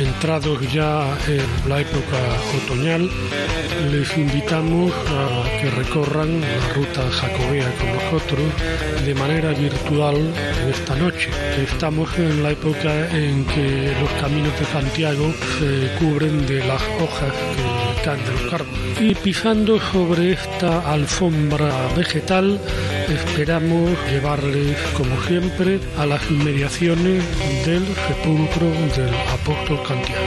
[0.00, 2.18] entrados ya en la época
[2.64, 3.10] otoñal,
[3.90, 8.46] les invitamos a que recorran la ruta jacobea con nosotros
[9.04, 10.16] de manera virtual
[10.68, 11.30] esta noche.
[11.62, 17.32] Estamos en la época en que los caminos de Santiago se cubren de las hojas
[17.32, 17.89] que
[18.98, 22.58] Y pisando sobre esta alfombra vegetal,
[23.08, 27.22] esperamos llevarles, como siempre, a las inmediaciones
[27.66, 30.24] del sepulcro del apóstol Santiago.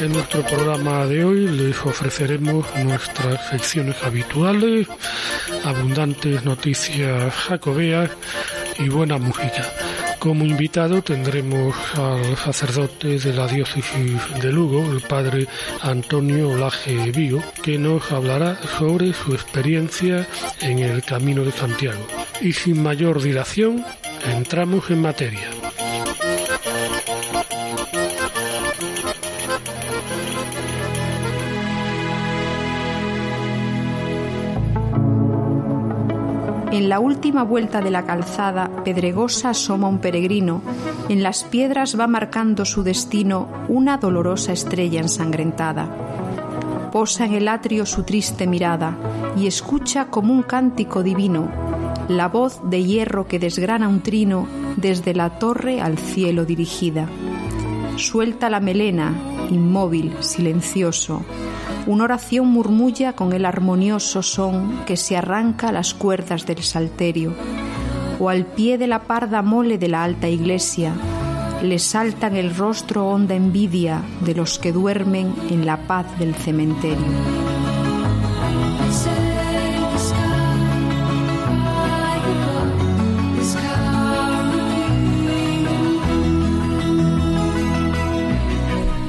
[0.00, 4.86] En nuestro programa de hoy les ofreceremos nuestras secciones habituales,
[5.64, 8.10] abundantes noticias jacobeas
[8.78, 9.64] y buena música.
[10.26, 15.46] Como invitado tendremos al sacerdote de la diócesis de Lugo, el padre
[15.82, 17.12] Antonio Laje
[17.62, 20.26] que nos hablará sobre su experiencia
[20.60, 22.04] en el Camino de Santiago.
[22.40, 23.84] Y sin mayor dilación,
[24.24, 25.48] entramos en materia.
[36.76, 40.60] En la última vuelta de la calzada pedregosa asoma un peregrino.
[41.08, 45.88] En las piedras va marcando su destino una dolorosa estrella ensangrentada.
[46.92, 48.94] Posa en el atrio su triste mirada
[49.38, 51.48] y escucha como un cántico divino
[52.08, 54.46] la voz de hierro que desgrana un trino
[54.76, 57.08] desde la torre al cielo dirigida.
[57.96, 59.14] Suelta la melena,
[59.48, 61.24] inmóvil, silencioso,
[61.86, 67.34] una oración murmulla con el armonioso son que se arranca a las cuerdas del salterio,
[68.18, 70.92] o al pie de la parda mole de la alta iglesia,
[71.62, 77.75] le saltan el rostro honda envidia de los que duermen en la paz del cementerio.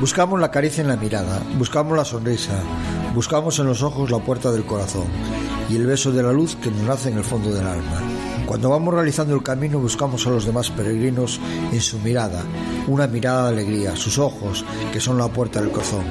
[0.07, 2.57] Buscamos la caricia en la mirada, buscamos la sonrisa,
[3.13, 5.03] buscamos en los ojos la puerta del corazón
[5.69, 8.01] y el beso de la luz que nos nace en el fondo del alma.
[8.45, 11.41] Cuando vamos realizando el camino buscamos a los demás peregrinos
[11.73, 12.41] en su mirada,
[12.88, 14.63] una mirada de alegría, sus ojos,
[14.94, 16.06] que son la puerta del corazón.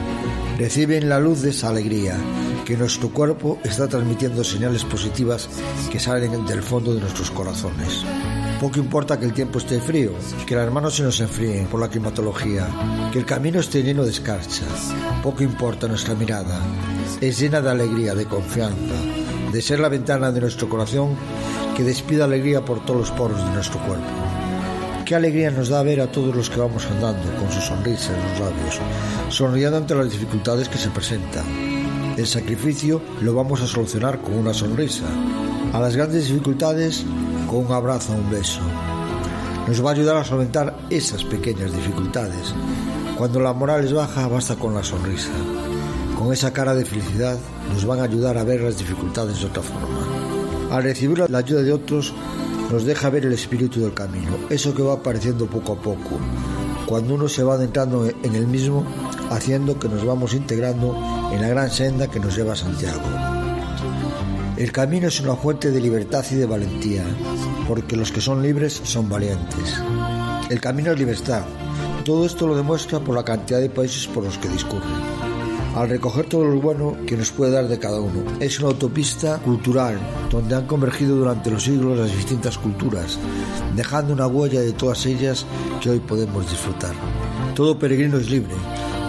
[0.59, 2.19] Reciben la luz de esa alegría,
[2.67, 5.49] que nuestro cuerpo está transmitiendo señales positivas
[5.91, 8.05] que salen del fondo de nuestros corazones.
[8.61, 10.13] Poco importa que el tiempo esté frío,
[10.47, 12.67] que las manos se nos enfríen por la climatología,
[13.13, 14.65] que el camino esté lleno de escarcha.
[15.23, 16.59] Poco importa nuestra mirada.
[17.21, 18.95] Es llena de alegría, de confianza,
[19.53, 21.17] de ser la ventana de nuestro corazón
[21.77, 24.07] que despida alegría por todos los poros de nuestro cuerpo.
[25.05, 28.23] Qué alegría nos da ver a todos los que vamos andando con su sonrisa en
[28.23, 28.81] los labios,
[29.29, 31.45] sonriendo ante las dificultades que se presentan.
[32.17, 35.05] El sacrificio lo vamos a solucionar con una sonrisa.
[35.75, 37.05] A las grandes dificultades
[37.47, 38.61] con un abrazo o un beso.
[39.67, 42.55] Nos va a ayudar a solventar esas pequeñas dificultades.
[43.17, 45.31] Cuando la moral es baja, basta con la sonrisa.
[46.19, 47.39] Con esa cara de felicidad
[47.73, 49.99] nos van a ayudar a ver las dificultades de otra forma.
[50.71, 52.13] Al recibir la ayuda de otros,
[52.71, 56.19] nos deja ver el espíritu del camino, eso que va apareciendo poco a poco,
[56.87, 58.85] cuando uno se va adentrando en el mismo,
[59.31, 60.97] haciendo que nos vamos integrando
[61.33, 63.36] en la gran senda que nos lleva a Santiago.
[64.57, 67.05] El camino es una fuente de libertad y de valentía,
[67.69, 69.75] porque los que son libres son valientes.
[70.49, 71.43] El camino es libertad.
[72.07, 74.87] Todo esto lo demuestra por la cantidad de países por los que discurre.
[75.75, 79.39] Al recoger todo lo bueno que nos puede dar de cada uno, es una autopista
[79.41, 79.99] cultural
[80.31, 83.19] donde han convergido durante los siglos las distintas culturas,
[83.75, 85.45] dejando una huella de todas ellas
[85.83, 86.95] que hoy podemos disfrutar.
[87.55, 88.55] Todo peregrino es libre,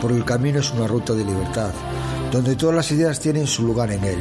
[0.02, 1.72] porque el camino es una ruta de libertad,
[2.34, 4.20] donde todas las ideas tienen su lugar en él,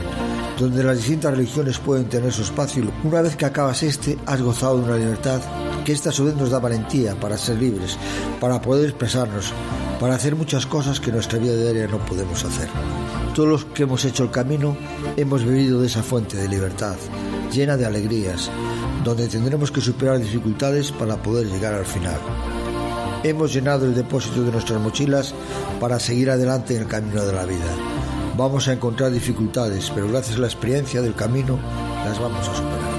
[0.59, 2.91] donde las distintas religiones pueden tener su espacio.
[3.05, 5.41] Una vez que acabas este, has gozado de una libertad
[5.85, 7.97] que esta a su vez nos da valentía para ser libres,
[8.41, 9.53] para poder expresarnos,
[10.01, 12.69] para hacer muchas cosas que en nuestra vida diaria no podemos hacer.
[13.35, 14.77] Todos los que hemos hecho el camino
[15.17, 16.97] hemos bebido de esa fuente de libertad,
[17.53, 18.51] llena de alegrías,
[19.05, 22.19] donde tendremos que superar dificultades para poder llegar al final.
[23.23, 25.35] Hemos llenado el depósito de nuestras mochilas
[25.81, 28.06] para seguir adelante en el camino de la vida.
[28.37, 31.59] Vamos a encontrar dificultades, pero gracias a la experiencia del camino
[32.05, 32.96] las vamos a superar.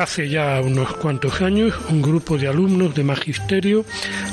[0.00, 3.84] Hace ya unos cuantos años, un grupo de alumnos de magisterio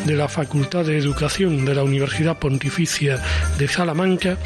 [0.07, 3.21] de la Facultad de Educación de la Universidad Pontificia
[3.59, 4.37] de Salamanca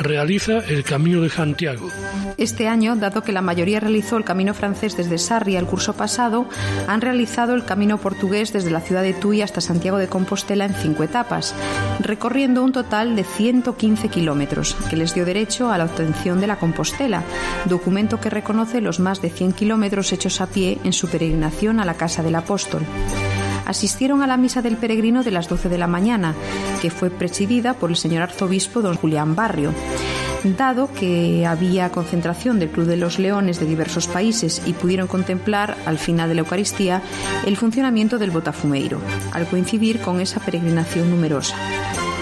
[0.00, 1.90] realiza el Camino de Santiago.
[2.36, 6.48] Este año, dado que la mayoría realizó el camino francés desde Sarri el curso pasado,
[6.86, 10.74] han realizado el camino portugués desde la ciudad de Tui hasta Santiago de Compostela en
[10.74, 11.52] cinco etapas,
[11.98, 16.60] recorriendo un total de 115 kilómetros, que les dio derecho a la obtención de la
[16.60, 17.24] Compostela,
[17.64, 21.84] documento que reconoce los más de 100 kilómetros hechos a pie en su peregrinación a
[21.84, 22.86] la casa del apóstol
[23.68, 26.34] asistieron a la misa del peregrino de las 12 de la mañana,
[26.82, 29.72] que fue presidida por el señor arzobispo don Julián Barrio.
[30.42, 35.76] Dado que había concentración del Club de los Leones de diversos países y pudieron contemplar
[35.84, 37.02] al final de la Eucaristía
[37.44, 39.00] el funcionamiento del Botafumeiro,
[39.32, 41.56] al coincidir con esa peregrinación numerosa.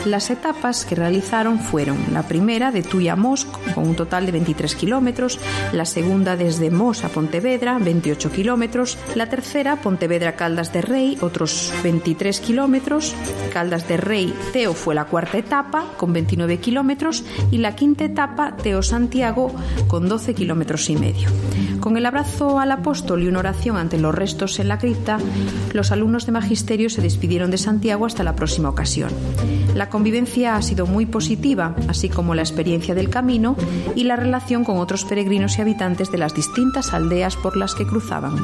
[0.06, 4.30] Las etapas que realizaron fueron la primera de Tuya a Mosc, con un total de
[4.30, 5.40] 23 kilómetros,
[5.72, 12.38] la segunda desde Mos a Pontevedra, 28 kilómetros, la tercera Pontevedra-Caldas de Rey, otros 23
[12.38, 13.16] kilómetros,
[13.52, 18.56] Caldas de Rey Teo fue la cuarta etapa, con 29 kilómetros, y la quinta etapa
[18.56, 19.52] Teo Santiago,
[19.88, 21.28] con 12 kilómetros y medio.
[21.80, 25.18] Con el abrazo al apóstol y una oración ante los restos en la cripta,
[25.72, 29.10] los alumnos de magisterio se despidieron de Santiago hasta la próxima ocasión.
[29.76, 33.56] La convivencia ha sido muy positiva, así como la experiencia del camino
[33.94, 37.86] y la relación con otros peregrinos y habitantes de las distintas aldeas por las que
[37.86, 38.36] cruzaban.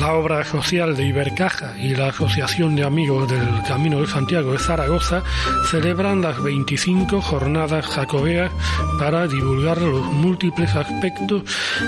[0.00, 4.60] La obra social de Ibercaja y la Asociación de Amigos del Camino de Santiago de
[4.60, 5.22] Zaragoza
[5.70, 8.50] celebran las 25 jornadas jacobeas
[8.98, 11.42] para divulgar los múltiples aspectos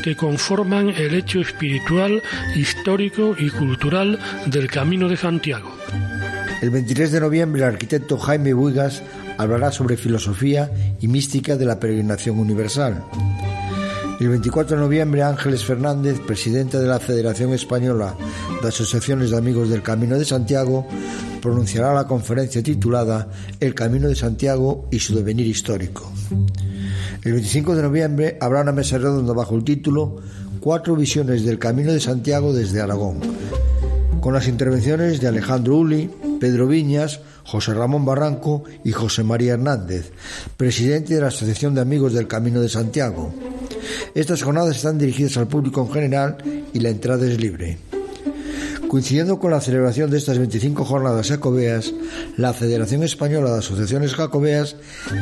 [0.04, 2.22] que conforman el hecho espiritual,
[2.54, 5.72] histórico y cultural del Camino de Santiago.
[6.60, 9.02] El 23 de noviembre el arquitecto Jaime Buigas
[9.36, 13.04] hablará sobre filosofía y mística de la peregrinación universal.
[14.18, 18.16] El 24 de noviembre Ángeles Fernández, presidente de la Federación Española
[18.60, 20.84] de Asociaciones de Amigos del Camino de Santiago,
[21.40, 23.28] pronunciará la conferencia titulada
[23.60, 26.10] El Camino de Santiago y su devenir histórico.
[27.22, 30.16] El 25 de noviembre habrá una mesa redonda bajo el título
[30.58, 33.20] Cuatro visiones del Camino de Santiago desde Aragón,
[34.20, 36.10] con las intervenciones de Alejandro Uli,
[36.40, 40.12] Pedro Viñas, José Ramón Barranco y José María Hernández,
[40.56, 43.32] presidente de la Asociación de Amigos del Camino de Santiago.
[44.14, 46.36] Estas jornadas están dirigidas al público en general
[46.72, 47.78] y la entrada es libre.
[48.88, 51.92] Coincidiendo con la celebración de estas 25 jornadas jacobeas,
[52.38, 54.76] la Federación Española de Asociaciones Jacobeas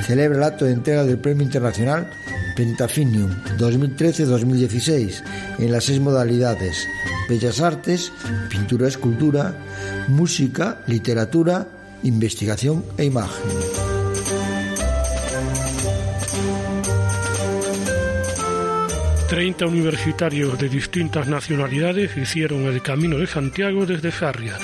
[0.07, 2.09] celebra el acto de entrega del Premio Internacional
[2.57, 5.23] Pentafinium 2013-2016
[5.59, 6.87] en las seis modalidades
[7.29, 8.13] Bellas Artes,
[8.49, 9.55] Pintura Escultura,
[10.09, 11.67] Música, Literatura,
[12.03, 13.51] Investigación e Imagen.
[19.29, 24.57] Treinta universitarios de distintas nacionalidades hicieron el Camino de Santiago desde Sarria.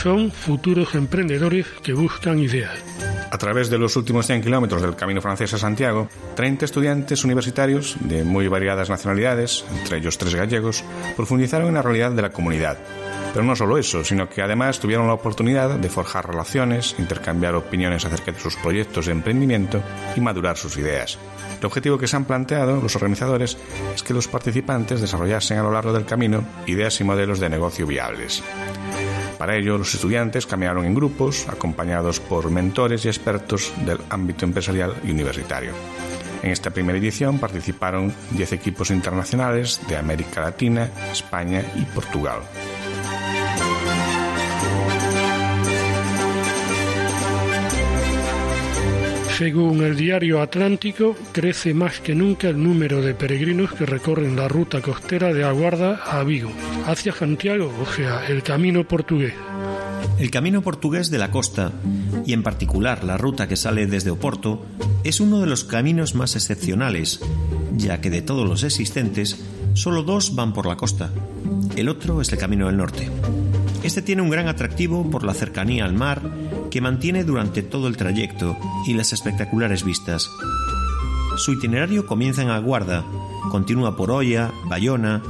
[0.00, 2.95] Son futuros emprendedores que buscan ideas.
[3.30, 7.96] A través de los últimos 100 kilómetros del Camino francés a Santiago, 30 estudiantes universitarios
[8.00, 10.84] de muy variadas nacionalidades, entre ellos tres gallegos,
[11.16, 12.78] profundizaron en la realidad de la comunidad.
[13.32, 18.04] Pero no solo eso, sino que además tuvieron la oportunidad de forjar relaciones, intercambiar opiniones
[18.04, 19.82] acerca de sus proyectos de emprendimiento
[20.14, 21.18] y madurar sus ideas.
[21.58, 23.58] El objetivo que se han planteado los organizadores
[23.94, 27.86] es que los participantes desarrollasen a lo largo del camino ideas y modelos de negocio
[27.86, 28.42] viables.
[29.38, 34.94] Para ello, los estudiantes caminaron en grupos, acompañados por mentores y expertos del ámbito empresarial
[35.04, 35.72] y universitario.
[36.42, 42.40] En esta primera edición participaron 10 equipos internacionales de América Latina, España y Portugal.
[49.36, 54.48] Según el diario Atlántico, crece más que nunca el número de peregrinos que recorren la
[54.48, 56.50] ruta costera de Aguarda a Vigo,
[56.86, 59.34] hacia Santiago, o sea, el camino portugués.
[60.18, 61.70] El camino portugués de la costa,
[62.24, 64.64] y en particular la ruta que sale desde Oporto,
[65.04, 67.20] es uno de los caminos más excepcionales,
[67.76, 71.10] ya que de todos los existentes, solo dos van por la costa.
[71.76, 73.10] El otro es el Camino del Norte.
[73.82, 76.22] Este tiene un gran atractivo por la cercanía al mar
[76.70, 78.56] que mantiene durante todo el trayecto
[78.86, 80.30] y las espectaculares vistas.
[81.36, 83.04] Su itinerario comienza en Aguarda,
[83.50, 85.22] continúa por Oya, Bayona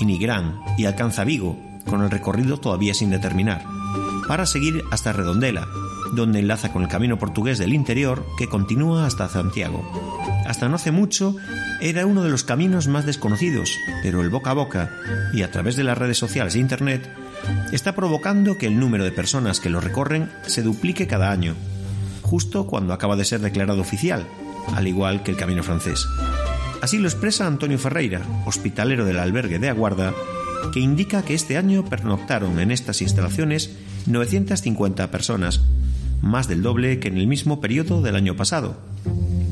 [0.00, 3.64] y Nigrán y alcanza Vigo, con el recorrido todavía sin determinar,
[4.26, 5.66] para seguir hasta Redondela,
[6.14, 9.82] donde enlaza con el camino portugués del interior que continúa hasta Santiago.
[10.46, 11.34] Hasta no hace mucho
[11.80, 14.90] era uno de los caminos más desconocidos, pero el boca a boca
[15.32, 17.08] y a través de las redes sociales e Internet
[17.72, 21.54] está provocando que el número de personas que lo recorren se duplique cada año,
[22.22, 24.26] justo cuando acaba de ser declarado oficial,
[24.74, 26.06] al igual que el camino francés.
[26.80, 30.14] Así lo expresa Antonio Ferreira, hospitalero del albergue de Aguarda,
[30.72, 33.70] que indica que este año pernoctaron en estas instalaciones
[34.06, 35.62] 950 personas,
[36.22, 38.78] más del doble que en el mismo periodo del año pasado.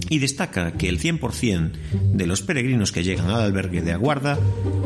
[0.09, 1.73] Y destaca que el 100%
[2.13, 4.39] de los peregrinos que llegan al albergue de Aguarda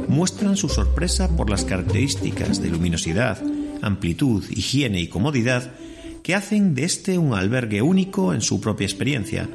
[0.08, 3.42] muestran su sorpresa por las características de luminosidad,
[3.82, 5.72] amplitud, higiene y comodidad
[6.22, 9.48] que hacen de este un albergue único en su propia experiencia,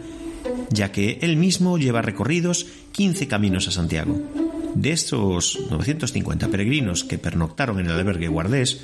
[0.69, 4.21] ya que él mismo lleva recorridos 15 caminos a Santiago.
[4.75, 8.81] De estos 950 peregrinos que pernoctaron en el albergue guardés,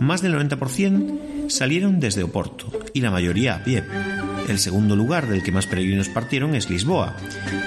[0.00, 3.84] más del 90% salieron desde Oporto y la mayoría a pie.
[4.48, 7.16] El segundo lugar del que más peregrinos partieron es Lisboa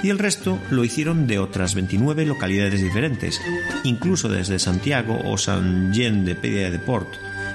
[0.02, 3.40] y el resto lo hicieron de otras 29 localidades diferentes,
[3.84, 7.08] incluso desde Santiago o San Jean de Pedia de Port.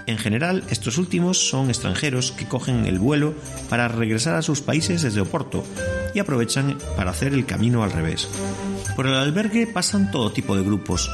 [0.06, 3.34] En general, estos últimos son extranjeros que cogen el vuelo
[3.70, 5.63] para regresar a sus países desde Oporto
[6.13, 8.27] y aprovechan para hacer el camino al revés.
[8.98, 11.10] Por el albergue pasan todo tipo de grupos.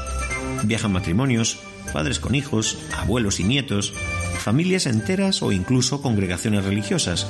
[0.64, 1.58] Viajan matrimonios,
[1.92, 3.92] padres con hijos, abuelos y nietos,
[4.38, 7.28] familias enteras o incluso congregaciones religiosas,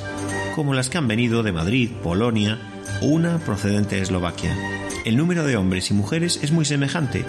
[0.55, 2.59] como las que han venido de Madrid, Polonia
[3.01, 4.55] una procedente de Eslovaquia.
[5.05, 7.25] El número de hombres y mujeres es muy semejante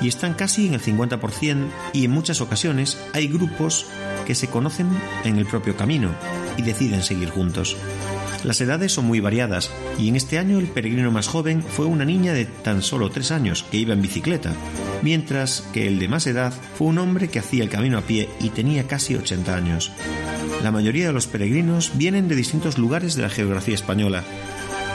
[0.00, 3.86] y están casi en el 50% y en muchas ocasiones hay grupos
[4.26, 4.88] que se conocen
[5.24, 6.10] en el propio camino
[6.56, 7.76] y deciden seguir juntos.
[8.42, 12.04] Las edades son muy variadas y en este año el peregrino más joven fue una
[12.04, 14.52] niña de tan solo tres años que iba en bicicleta,
[15.02, 18.28] mientras que el de más edad fue un hombre que hacía el camino a pie
[18.40, 19.92] y tenía casi 80 años.
[20.62, 24.22] La mayoría de los peregrinos vienen de distintos lugares de la geografía española.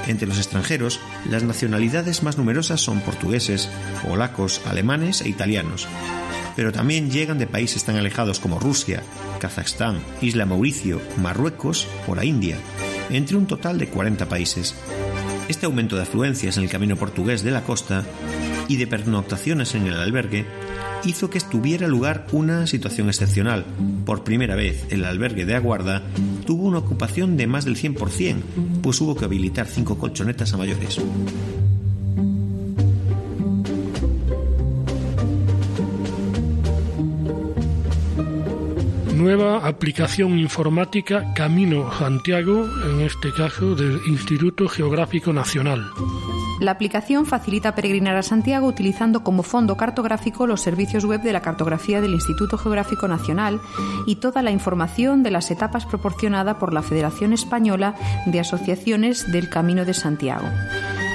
[0.08, 3.70] Entre los extranjeros, las nacionalidades más numerosas son portugueses,
[4.08, 5.88] polacos, alemanes e italianos.
[6.56, 9.04] Pero también llegan de países tan alejados como Rusia,
[9.40, 12.58] Kazajstán, Isla Mauricio, Marruecos o la India
[13.10, 14.76] entre un total de 40 países.
[15.48, 18.04] Este aumento de afluencias en el camino portugués de la costa
[18.68, 20.46] y de pernoctaciones en el albergue
[21.04, 23.66] hizo que estuviera lugar una situación excepcional.
[24.06, 26.04] Por primera vez, el albergue de Aguarda
[26.46, 31.00] tuvo una ocupación de más del 100%, pues hubo que habilitar cinco colchonetas a mayores.
[39.18, 45.90] Nueva aplicación informática Camino Santiago, en este caso del Instituto Geográfico Nacional.
[46.60, 51.42] La aplicación facilita peregrinar a Santiago utilizando como fondo cartográfico los servicios web de la
[51.42, 53.60] cartografía del Instituto Geográfico Nacional
[54.06, 57.96] y toda la información de las etapas proporcionada por la Federación Española
[58.28, 60.48] de Asociaciones del Camino de Santiago.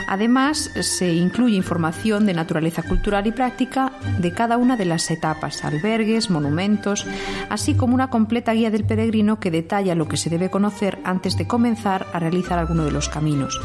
[0.09, 5.65] Además, se incluye información de naturaleza cultural y práctica de cada una de las etapas,
[5.65, 7.07] albergues, monumentos,
[7.49, 11.37] así como una completa guía del peregrino que detalla lo que se debe conocer antes
[11.37, 13.61] de comenzar a realizar alguno de los caminos.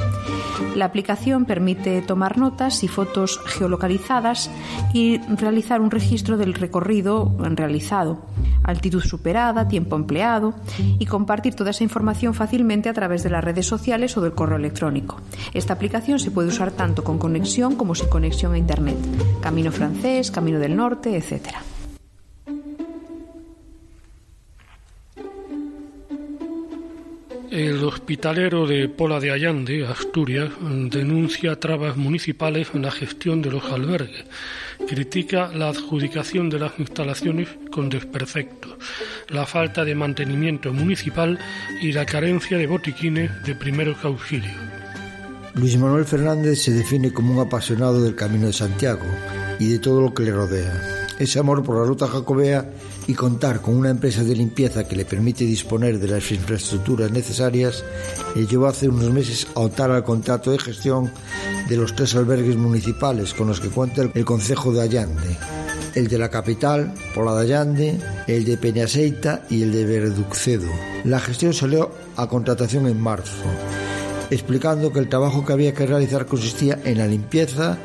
[0.76, 4.50] La aplicación permite tomar notas y fotos geolocalizadas
[4.94, 8.20] y realizar un registro del recorrido realizado,
[8.64, 13.66] altitud superada, tiempo empleado y compartir toda esa información fácilmente a través de las redes
[13.66, 15.20] sociales o del correo electrónico.
[15.54, 18.98] Esta aplicación se puede usar tanto con conexión como sin conexión a Internet.
[19.42, 21.58] Camino francés, Camino del Norte, etc.
[27.58, 33.64] El hospitalero de Pola de Allande, Asturias, denuncia trabas municipales en la gestión de los
[33.72, 34.26] albergues.
[34.88, 38.76] Critica la adjudicación de las instalaciones con desperfectos,
[39.30, 41.40] la falta de mantenimiento municipal
[41.82, 44.77] y la carencia de botiquines de primeros auxilios.
[45.58, 49.06] Luis Manuel Fernández se define como un apasionado del Camino de Santiago
[49.58, 51.08] y de todo lo que le rodea.
[51.18, 52.70] Ese amor por la ruta jacobea
[53.08, 57.84] y contar con una empresa de limpieza que le permite disponer de las infraestructuras necesarias
[58.36, 61.12] le llevó hace unos meses a optar al contrato de gestión
[61.68, 65.38] de los tres albergues municipales con los que cuenta el Concejo de Allande,
[65.96, 70.70] el de la capital, Pola de Allande, el de Peñaseita y el de Verducedo.
[71.04, 73.44] La gestión salió a contratación en marzo
[74.30, 77.78] explicando que el trabajo que había que realizar consistía en la limpieza,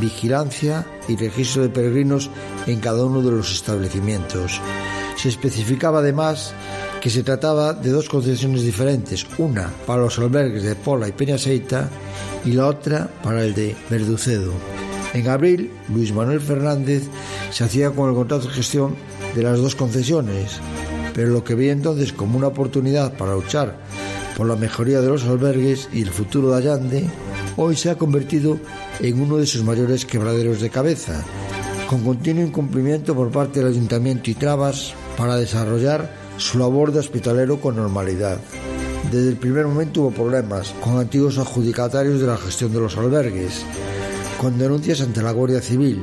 [0.00, 2.30] vigilancia y registro de peregrinos
[2.66, 4.60] en cada uno de los establecimientos.
[5.16, 6.54] Se especificaba además
[7.00, 11.88] que se trataba de dos concesiones diferentes, una para los albergues de Pola y Peñaseita
[12.44, 14.52] y la otra para el de Verducedo.
[15.12, 17.02] En abril, Luis Manuel Fernández
[17.50, 18.94] se hacía con el contrato de gestión
[19.34, 20.60] de las dos concesiones,
[21.14, 23.76] pero lo que vi entonces como una oportunidad para luchar
[24.40, 27.04] por la mejoría de los albergues y el futuro de Allande,
[27.58, 28.58] hoy se ha convertido
[28.98, 31.22] en uno de sus mayores quebraderos de cabeza,
[31.90, 37.60] con continuo incumplimiento por parte del ayuntamiento y trabas para desarrollar su labor de hospitalero
[37.60, 38.38] con normalidad.
[39.12, 43.60] Desde el primer momento hubo problemas con antiguos adjudicatarios de la gestión de los albergues,
[44.40, 46.02] con denuncias ante la Guardia Civil,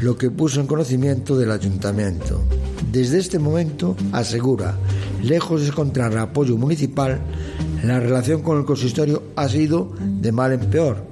[0.00, 2.40] lo que puso en conocimiento del ayuntamiento.
[2.90, 4.76] Desde este momento, asegura,
[5.22, 7.20] lejos de encontrar apoyo municipal,
[7.82, 11.04] la relación con el consistorio ha sido de mal en peor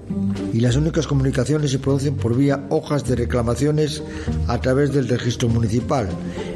[0.53, 4.03] y las únicas comunicaciones se producen por vía hojas de reclamaciones
[4.49, 6.09] a través del registro municipal.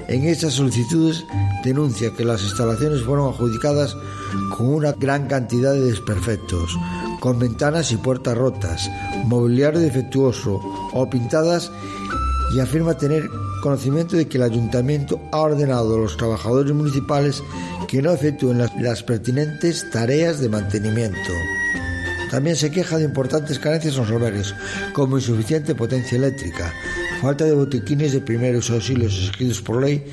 [0.08, 1.24] En estas solicitudes
[1.64, 3.96] denuncia que las instalaciones fueron adjudicadas
[4.56, 6.76] con una gran cantidad de desperfectos,
[7.20, 8.90] con ventanas y puertas rotas,
[9.24, 10.60] mobiliario defectuoso
[10.92, 11.72] o pintadas
[12.54, 13.28] y afirma tener
[13.62, 17.42] conocimiento de que el ayuntamiento ha ordenado a los trabajadores municipales
[17.88, 21.32] que no efectúen las, pertinentes tareas de mantenimiento.
[22.30, 24.54] También se queja de importantes carencias en los albergues,
[24.92, 26.72] como insuficiente potencia eléctrica,
[27.20, 30.04] falta de botiquines de primeros auxilios escritos por ley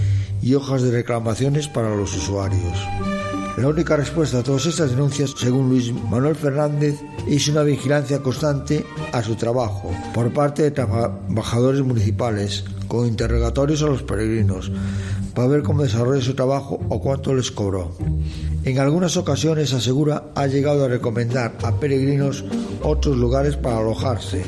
[0.42, 3.13] y hojas de reclamaciones para los usuarios.
[3.56, 8.84] La única respuesta a todas estas denuncias, según Luis Manuel Fernández, es una vigilancia constante
[9.12, 14.72] a su trabajo por parte de trabajadores municipales, con interrogatorios a los peregrinos,
[15.36, 17.96] para ver cómo desarrolla su trabajo o cuánto les cobró.
[18.64, 22.44] En algunas ocasiones, asegura, ha llegado a recomendar a peregrinos
[22.82, 24.44] otros lugares para alojarse,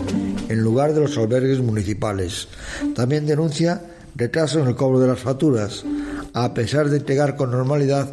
[0.49, 2.47] en lugar de los albergues municipales.
[2.95, 3.83] También denuncia
[4.15, 5.85] retraso en el cobro de las facturas,
[6.33, 8.09] a pesar de entregar con normalidad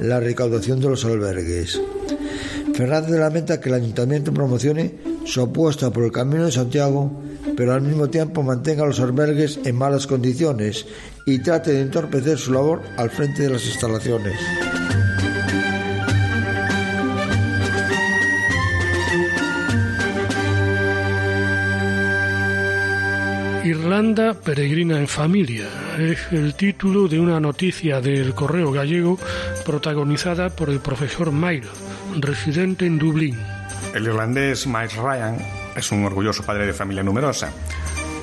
[0.00, 1.80] la recaudación de los albergues.
[2.74, 7.10] Fernández lamenta que el ayuntamiento promocione su apuesta por el Camino de Santiago,
[7.56, 10.86] pero al mismo tiempo mantenga los albergues en malas condiciones
[11.24, 14.38] y trate de entorpecer su labor al frente de las instalaciones.
[23.86, 29.16] Irlanda peregrina en familia es el título de una noticia del Correo Gallego
[29.64, 31.62] protagonizada por el profesor Mayr,
[32.16, 33.38] residente en Dublín.
[33.94, 35.38] El irlandés Miles Ryan
[35.76, 37.52] es un orgulloso padre de familia numerosa.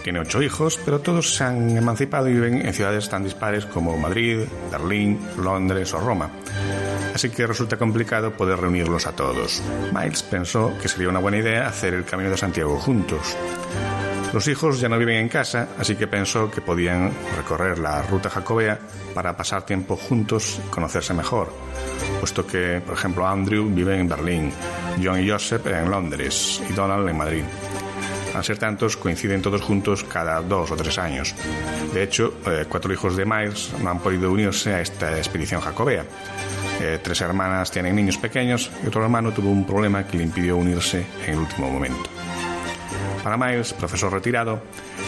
[0.04, 3.98] Tiene ocho hijos, pero todos se han emancipado y viven en ciudades tan dispares como
[3.98, 6.30] Madrid, Berlín, Londres o Roma.
[7.16, 9.64] Así que resulta complicado poder reunirlos a todos.
[9.94, 13.38] Miles pensó que sería una buena idea hacer el Camino de Santiago juntos.
[14.34, 18.32] Los hijos ya no viven en casa, así que pensó que podían recorrer la ruta
[18.32, 18.80] jacobea
[19.14, 21.54] para pasar tiempo juntos y conocerse mejor,
[22.20, 24.52] puesto que, por ejemplo, Andrew vive en Berlín,
[25.02, 27.44] John y Joseph en Londres y Donald en Madrid.
[28.34, 31.36] Al ser tantos, coinciden todos juntos cada dos o tres años.
[31.94, 36.06] De hecho, eh, cuatro hijos de Miles no han podido unirse a esta expedición jacobea.
[36.82, 40.58] Eh, tres hermanas tienen niños pequeños y otro hermano tuvo un problema que le impidió
[40.58, 42.10] unirse en el último momento.
[43.24, 44.62] Para Miles, profesor retirado,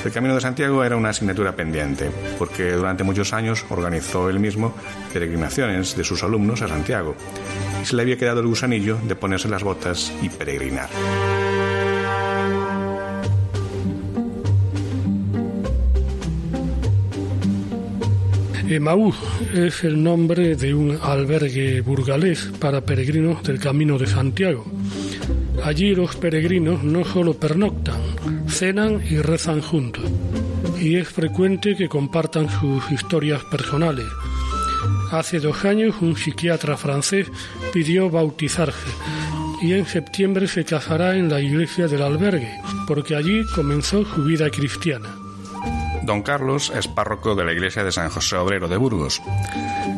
[0.05, 4.73] el Camino de Santiago era una asignatura pendiente, porque durante muchos años organizó él mismo
[5.11, 7.15] peregrinaciones de sus alumnos a Santiago,
[7.81, 10.89] y se le había quedado el gusanillo de ponerse las botas y peregrinar.
[18.67, 19.15] Emaús
[19.53, 24.65] es el nombre de un albergue burgalés para peregrinos del Camino de Santiago.
[25.63, 28.01] Allí los peregrinos no solo pernoctan,
[28.55, 30.05] cenan y rezan juntos.
[30.79, 34.07] Y es frecuente que compartan sus historias personales.
[35.11, 37.27] Hace dos años un psiquiatra francés
[37.73, 38.87] pidió bautizarse
[39.61, 44.49] y en septiembre se casará en la iglesia del albergue, porque allí comenzó su vida
[44.49, 45.09] cristiana.
[46.03, 49.21] Don Carlos es párroco de la iglesia de San José Obrero de Burgos.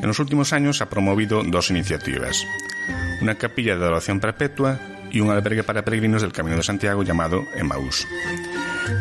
[0.02, 2.43] En los últimos años ha promovido dos iniciativas.
[3.22, 4.80] Una capilla de adoración perpetua
[5.12, 8.08] y un albergue para peregrinos del Camino de Santiago llamado Emmaús.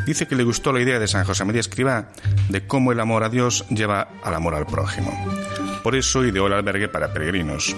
[0.04, 2.08] Dice que le gustó la idea de San José María Escribá
[2.48, 5.12] de cómo el amor a Dios lleva al amor al prójimo.
[5.86, 7.76] Por eso ideó el albergue para peregrinos,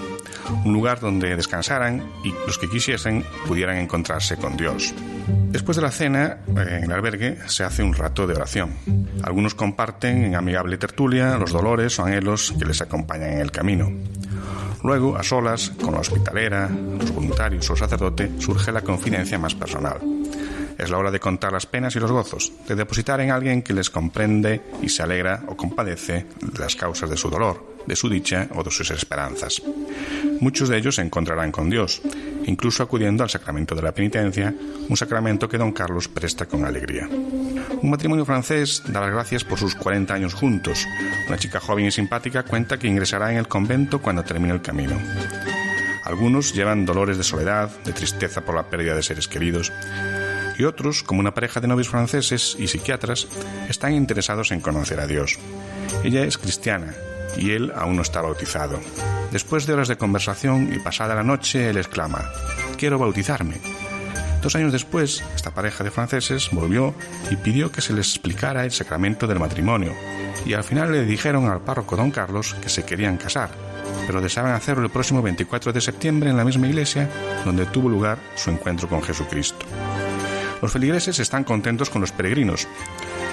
[0.65, 4.95] un lugar donde descansaran y los que quisiesen pudieran encontrarse con Dios.
[5.27, 8.73] Después de la cena, en el albergue se hace un rato de oración.
[9.21, 13.91] Algunos comparten en amigable tertulia los dolores o anhelos que les acompañan en el camino.
[14.83, 19.53] Luego, a solas, con la hospitalera, los voluntarios o el sacerdote, surge la confidencia más
[19.53, 19.99] personal.
[20.79, 23.73] Es la hora de contar las penas y los gozos, de depositar en alguien que
[23.73, 28.09] les comprende y se alegra o compadece de las causas de su dolor, de su
[28.09, 29.61] dicha o de sus esperanzas.
[30.39, 32.01] Muchos de ellos se encontrarán con Dios,
[32.45, 34.53] incluso acudiendo al sacramento de la penitencia,
[34.87, 37.09] un sacramento que don Carlos presta con alegría.
[37.81, 40.85] Un matrimonio francés da las gracias por sus 40 años juntos.
[41.27, 44.97] Una chica joven y simpática cuenta que ingresará en el convento cuando termine el camino.
[46.05, 49.71] Algunos llevan dolores de soledad, de tristeza por la pérdida de seres queridos,
[50.57, 53.27] y otros, como una pareja de novios franceses y psiquiatras,
[53.69, 55.39] están interesados en conocer a Dios.
[56.03, 56.93] Ella es cristiana
[57.37, 58.79] y él aún no está bautizado.
[59.31, 62.31] Después de horas de conversación y pasada la noche, él exclama,
[62.77, 63.61] quiero bautizarme.
[64.41, 66.95] Dos años después, esta pareja de franceses volvió
[67.29, 69.93] y pidió que se les explicara el sacramento del matrimonio,
[70.45, 73.49] y al final le dijeron al párroco don Carlos que se querían casar,
[74.07, 77.09] pero deseaban hacerlo el próximo 24 de septiembre en la misma iglesia
[77.45, 79.65] donde tuvo lugar su encuentro con Jesucristo.
[80.61, 82.67] Los feligreses están contentos con los peregrinos.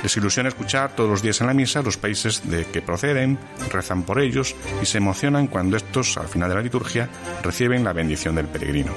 [0.06, 3.40] Les ilusiona escuchar todos los días en la misa los países de que proceden,
[3.72, 7.08] rezan por ellos y se emocionan cuando estos, al final de la liturgia,
[7.42, 8.92] reciben la bendición del peregrino.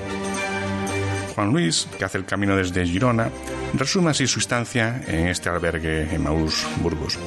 [1.34, 3.32] Juan Luis, que hace el camino desde Girona,
[3.74, 7.17] resume así su estancia en este albergue en Maús, Burgos.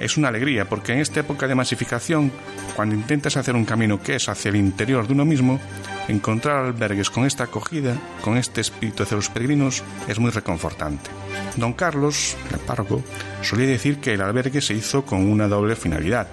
[0.00, 2.32] Es una alegría porque en esta época de masificación,
[2.74, 5.60] cuando intentas hacer un camino que es hacia el interior de uno mismo,
[6.08, 11.10] encontrar albergues con esta acogida, con este espíritu de los peregrinos, es muy reconfortante.
[11.56, 13.02] Don Carlos, el párroco,
[13.42, 16.28] solía decir que el albergue se hizo con una doble finalidad,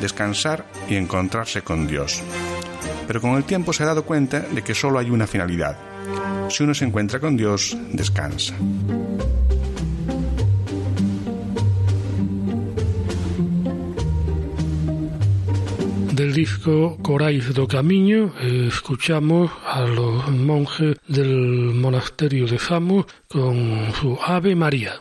[0.00, 2.22] descansar y encontrarse con Dios.
[3.06, 5.76] Pero con el tiempo se ha dado cuenta de que solo hay una finalidad.
[6.48, 8.54] Si uno se encuentra con Dios, descansa.
[16.20, 18.34] Del disco Corais do Camiño
[18.68, 25.00] escuchamos a los monjes del monasterio de Samos con su Ave María.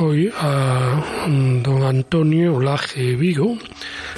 [0.00, 3.58] Hoy a mm, don Antonio Laje Vigo,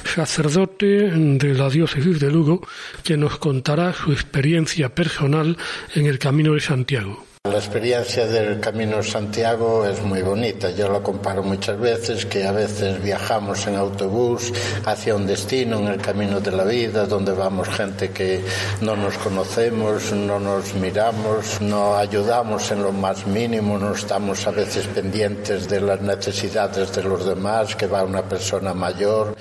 [0.05, 2.61] sacerdote de la diócesis de Lugo,
[3.03, 5.57] que nos contará su experiencia personal
[5.95, 7.30] en el Camino de Santiago.
[7.61, 10.71] Experiencia del Camino Santiago es muy bonita.
[10.71, 14.51] Yo lo comparo muchas veces que a veces viajamos en autobús
[14.87, 18.43] hacia un destino en el camino de la vida donde vamos gente que
[18.81, 24.53] no nos conocemos, no nos miramos, no ayudamos en lo más mínimo, no estamos a
[24.53, 29.37] veces pendientes de las necesidades de los demás, que va una persona mayor,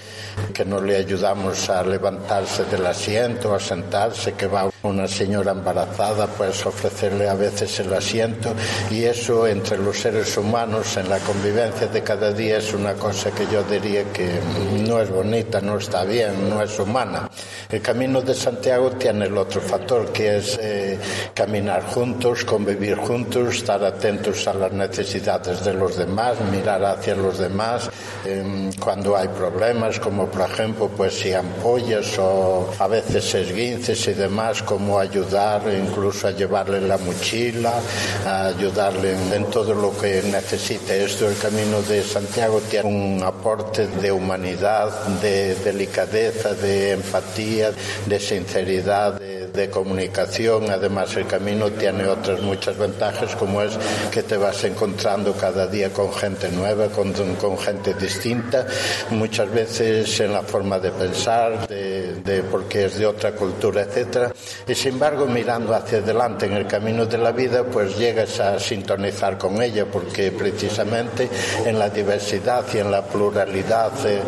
[0.53, 6.27] que no le ayudamos a levantarse del asiento, a sentarse, que va una señora embarazada,
[6.27, 8.53] pues ofrecerle a veces el asiento
[8.89, 13.31] y eso entre los seres humanos en la convivencia de cada día es una cosa
[13.31, 14.39] que yo diría que
[14.87, 17.29] no es bonita, no está bien, no es humana.
[17.69, 20.97] El camino de Santiago tiene el otro factor que es eh,
[21.33, 27.37] caminar juntos, convivir juntos, estar atentos a las necesidades de los demás, mirar hacia los
[27.37, 27.89] demás
[28.25, 34.13] eh, cuando hay problemas, como por ejemplo pues si ampollas o a veces esguinces y
[34.13, 37.73] demás, como ayudar incluso a llevarle la mochila,
[38.23, 41.03] a ayudarle en, todo lo que necesite.
[41.05, 44.91] Esto, el Camino de Santiago, tiene un aporte de humanidad,
[45.23, 47.71] de delicadeza, de empatía,
[48.05, 49.38] de sinceridad, de,
[49.71, 50.69] comunicación.
[50.69, 53.77] Además, el camino tiene otras muchas ventajas, como es
[54.11, 57.13] que te vas encontrando cada día con gente nueva, con,
[57.57, 58.65] gente distinta,
[59.09, 64.31] muchas veces en la forma de pensar, de, de porque es de otra cultura, etcétera.
[64.67, 68.59] Y sin embargo, mirando hacia adelante en el camino de la vida, pues llegas a
[68.59, 71.29] sintonizar con ella, porque precisamente
[71.65, 74.23] en la diversidad y en la pluralidad, eh, eh,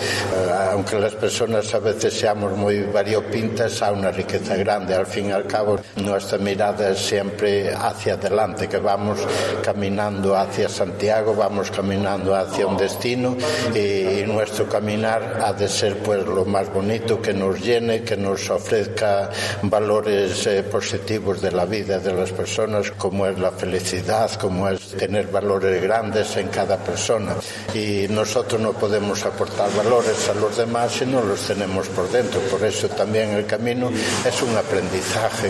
[0.72, 4.96] aunque las personas a veces seamos muy variopintas, hay una riqueza grande.
[5.12, 9.20] Fin y al cabo nuestra mirada es siempre hacia adelante, que vamos
[9.62, 13.36] caminando hacia Santiago, vamos caminando hacia un destino
[13.76, 18.50] y, nuestro caminar ha de ser pues lo más bonito que nos llene, que nos
[18.50, 19.30] ofrezca
[19.64, 24.92] valores eh, positivos de la vida de las personas, como es la felicidad, como es
[24.92, 27.36] tener valores grandes en cada persona.
[27.74, 32.40] Y nosotros no podemos aportar valores a los demás si no los tenemos por dentro.
[32.42, 35.01] Por eso también el camino es un aprendizaje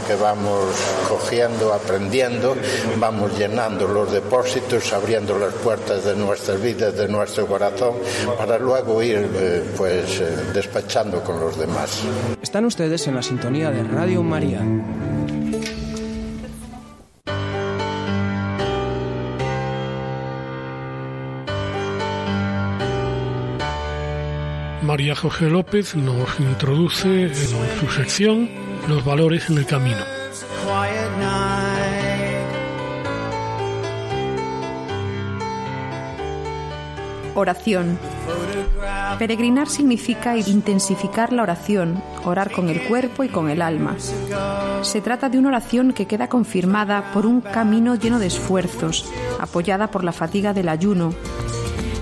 [0.08, 0.76] que vamos
[1.08, 2.56] cogiendo, aprendiendo,
[2.98, 7.96] vamos llenando los depósitos, abriendo las puertas de nuestras vidas, de nuestro corazón,
[8.38, 12.02] para luego ir eh, pues eh, despachando con los demás.
[12.42, 14.62] Están ustedes en la sintonía de Radio María.
[24.82, 29.98] María José López nos introduce en su sección Los valores en el camino.
[37.36, 37.98] Oración.
[39.17, 43.96] Peregrinar significa intensificar la oración, orar con el cuerpo y con el alma.
[44.82, 49.91] Se trata de una oración que queda confirmada por un camino lleno de esfuerzos, apoyada
[49.91, 51.13] por la fatiga del ayuno,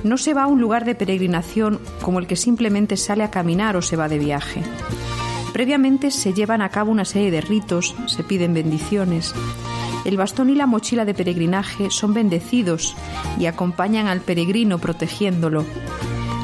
[0.04, 3.76] no se va a un lugar de peregrinación como el que simplemente sale a caminar
[3.76, 4.62] o se va de viaje.
[5.60, 9.36] Previamente se llevan a cabo una serie de ritos, se piden bendiciones.
[10.06, 12.96] El bastón y la mochila de peregrinaje son bendecidos
[13.38, 15.66] y acompañan al peregrino protegiéndolo.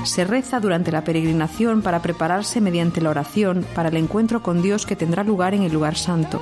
[0.04, 4.86] Se reza durante la peregrinación para prepararse mediante la oración para el encuentro con Dios
[4.86, 6.42] que tendrá lugar en el lugar santo.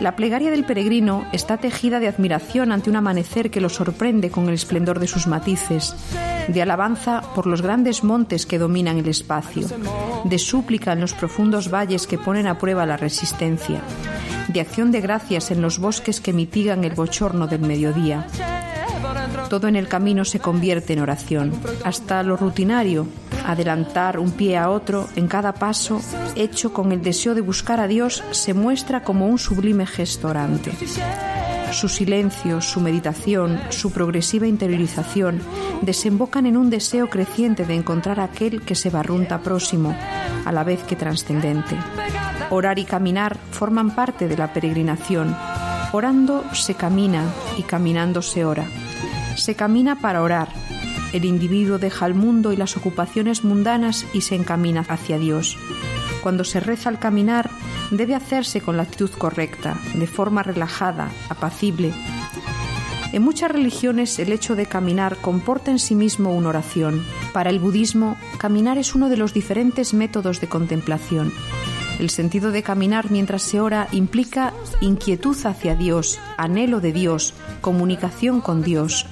[0.00, 4.48] La plegaria del peregrino está tejida de admiración ante un amanecer que lo sorprende con
[4.48, 5.94] el esplendor de sus matices,
[6.48, 9.66] de alabanza por los grandes montes que dominan el espacio,
[10.24, 13.80] de súplica en los profundos valles que ponen a prueba la resistencia,
[14.48, 18.26] de acción de gracias en los bosques que mitigan el bochorno del mediodía.
[19.48, 21.52] Todo en el camino se convierte en oración,
[21.84, 23.06] hasta lo rutinario,
[23.46, 26.00] adelantar un pie a otro en cada paso,
[26.36, 30.72] hecho con el deseo de buscar a Dios, se muestra como un sublime gesto orante.
[31.72, 35.40] Su silencio, su meditación, su progresiva interiorización
[35.82, 39.94] desembocan en un deseo creciente de encontrar aquel que se barrunta próximo,
[40.44, 41.76] a la vez que trascendente.
[42.50, 45.36] Orar y caminar forman parte de la peregrinación.
[45.92, 47.22] Orando se camina
[47.58, 48.66] y caminando se ora.
[49.38, 50.48] Se camina para orar,
[51.12, 55.56] el individuo deja el mundo y las ocupaciones mundanas y se encamina hacia Dios.
[56.22, 57.48] Cuando se reza al caminar,
[57.92, 61.92] debe hacerse con la actitud correcta, de forma relajada, apacible.
[63.12, 67.02] En muchas religiones el hecho de caminar comporta en sí mismo una oración.
[67.32, 71.32] Para el budismo, caminar es uno de los diferentes métodos de contemplación.
[71.98, 78.40] El sentido de caminar mientras se ora implica inquietud hacia Dios, anhelo de Dios, comunicación
[78.40, 79.06] con Dios.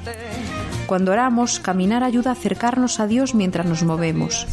[0.87, 4.47] Cuando oramos, caminar ayuda a acercarnos a Dios mientras nos movemos.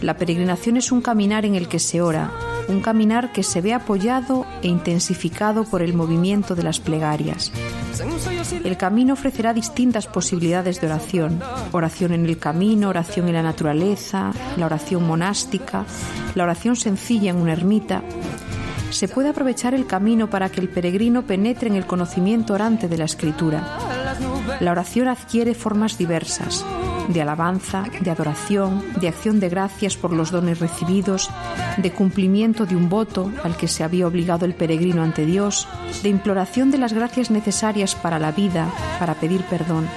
[0.00, 2.32] La peregrinación es un caminar en el que se ora,
[2.68, 7.52] un caminar que se ve apoyado e intensificado por el movimiento de las plegarias.
[8.64, 11.40] El camino ofrecerá distintas posibilidades de oración.
[11.72, 15.84] Oración en el camino, oración en la naturaleza, la oración monástica,
[16.34, 18.02] la oración sencilla en una ermita.
[18.90, 22.98] Se puede aprovechar el camino para que el peregrino penetre en el conocimiento orante de
[22.98, 23.78] la escritura
[24.60, 26.64] la oración adquiere formas diversas,
[27.08, 31.30] de alabanza, de adoración, de acción de gracias por los dones recibidos,
[31.76, 35.68] de cumplimiento de un voto al que se había obligado el peregrino ante Dios,
[36.02, 39.88] de imploración de las gracias necesarias para la vida, para pedir perdón.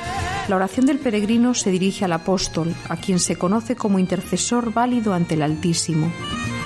[0.47, 5.13] La oración del peregrino se dirige al apóstol, a quien se conoce como intercesor válido
[5.13, 6.11] ante el Altísimo.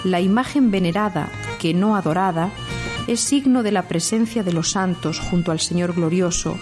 [0.04, 2.52] La imagen venerada, que no adorada,
[3.08, 6.58] es signo de la presencia de los santos junto al Señor glorioso,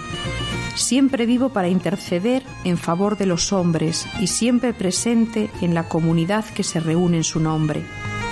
[0.75, 6.45] siempre vivo para interceder en favor de los hombres y siempre presente en la comunidad
[6.45, 7.83] que se reúne en su nombre.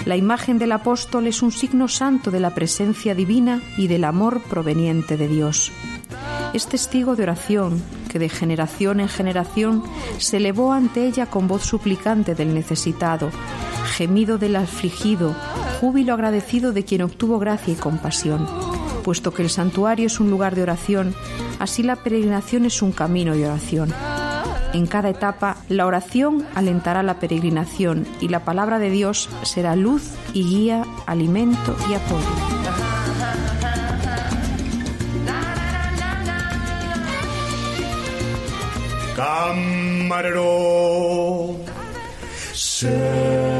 [0.06, 4.42] La imagen del apóstol es un signo santo de la presencia divina y del amor
[4.42, 5.72] proveniente de Dios.
[6.54, 9.84] Es testigo de oración que de generación en generación
[10.18, 13.32] se elevó ante ella con voz suplicante del necesitado,
[13.96, 15.36] gemido del afligido,
[15.82, 18.67] júbilo agradecido de quien obtuvo gracia y compasión.
[19.08, 21.16] Puesto que el santuario es un lugar de oración,
[21.60, 23.94] así la peregrinación es un camino de oración.
[24.74, 30.12] En cada etapa, la oración alentará la peregrinación y la palabra de Dios será luz
[30.34, 32.28] y guía, alimento y apoyo.
[42.54, 43.57] Señor.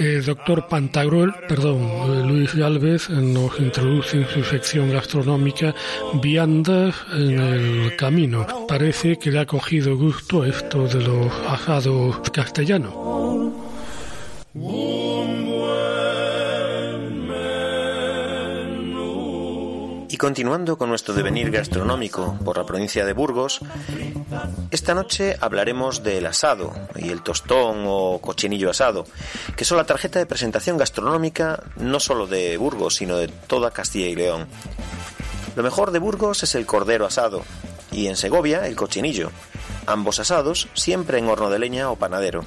[0.00, 5.74] El doctor Pantagruel, perdón, Luis Galvez nos introduce en su sección gastronómica
[6.22, 8.46] viandas en el camino.
[8.66, 12.94] Parece que le ha cogido gusto esto de los asados castellanos.
[20.20, 23.60] Continuando con nuestro devenir gastronómico por la provincia de Burgos,
[24.70, 29.06] esta noche hablaremos del asado y el tostón o cochinillo asado,
[29.56, 34.08] que son la tarjeta de presentación gastronómica no solo de Burgos, sino de toda Castilla
[34.08, 34.46] y León.
[35.56, 37.42] Lo mejor de Burgos es el cordero asado
[37.90, 39.30] y en Segovia el cochinillo,
[39.86, 42.44] ambos asados siempre en horno de leña o panadero.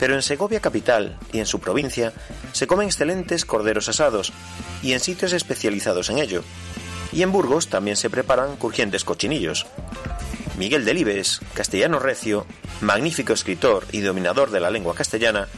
[0.00, 2.12] Pero en Segovia capital y en su provincia
[2.50, 4.32] se comen excelentes corderos asados
[4.82, 6.42] y en sitios especializados en ello,
[7.12, 9.66] y en Burgos también se preparan crujientes cochinillos.
[10.58, 12.46] Miguel Delibes, castellano recio,
[12.80, 15.48] magnífico escritor y dominador de la lengua castellana,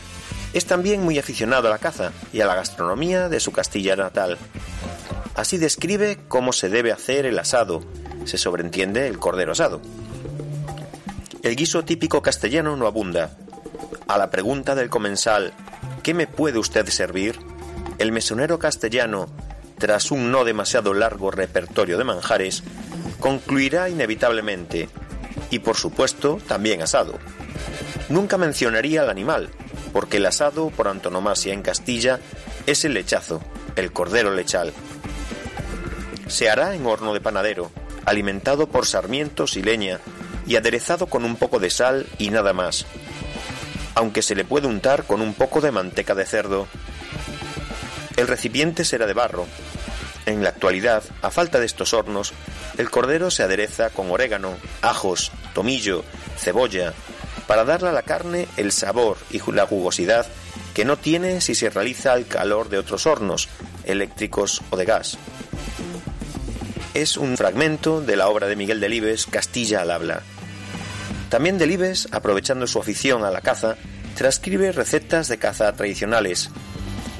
[0.52, 4.38] es también muy aficionado a la caza y a la gastronomía de su Castilla natal.
[5.34, 7.82] Así describe cómo se debe hacer el asado,
[8.24, 9.80] se sobreentiende el cordero asado.
[11.42, 13.36] El guiso típico castellano no abunda.
[14.06, 15.52] A la pregunta del comensal,
[16.02, 17.38] ¿qué me puede usted servir?
[17.98, 19.28] El mesonero castellano
[19.78, 22.62] tras un no demasiado largo repertorio de manjares,
[23.20, 24.88] concluirá inevitablemente,
[25.50, 27.18] y por supuesto también asado.
[28.08, 29.50] Nunca mencionaría al animal,
[29.92, 32.20] porque el asado, por antonomasia en Castilla,
[32.66, 33.42] es el lechazo,
[33.76, 34.72] el cordero lechal.
[36.28, 37.70] Se hará en horno de panadero,
[38.04, 40.00] alimentado por sarmientos y leña,
[40.46, 42.86] y aderezado con un poco de sal y nada más,
[43.94, 46.66] aunque se le puede untar con un poco de manteca de cerdo
[48.16, 49.46] el recipiente será de barro.
[50.26, 52.32] En la actualidad, a falta de estos hornos,
[52.78, 56.04] el cordero se adereza con orégano, ajos, tomillo,
[56.38, 56.94] cebolla,
[57.46, 60.26] para darle a la carne el sabor y la jugosidad
[60.72, 63.48] que no tiene si se realiza al calor de otros hornos,
[63.84, 65.18] eléctricos o de gas.
[66.94, 70.22] Es un fragmento de la obra de Miguel Delibes, Castilla al habla.
[71.28, 73.76] También Delibes, aprovechando su afición a la caza,
[74.16, 76.50] transcribe recetas de caza tradicionales,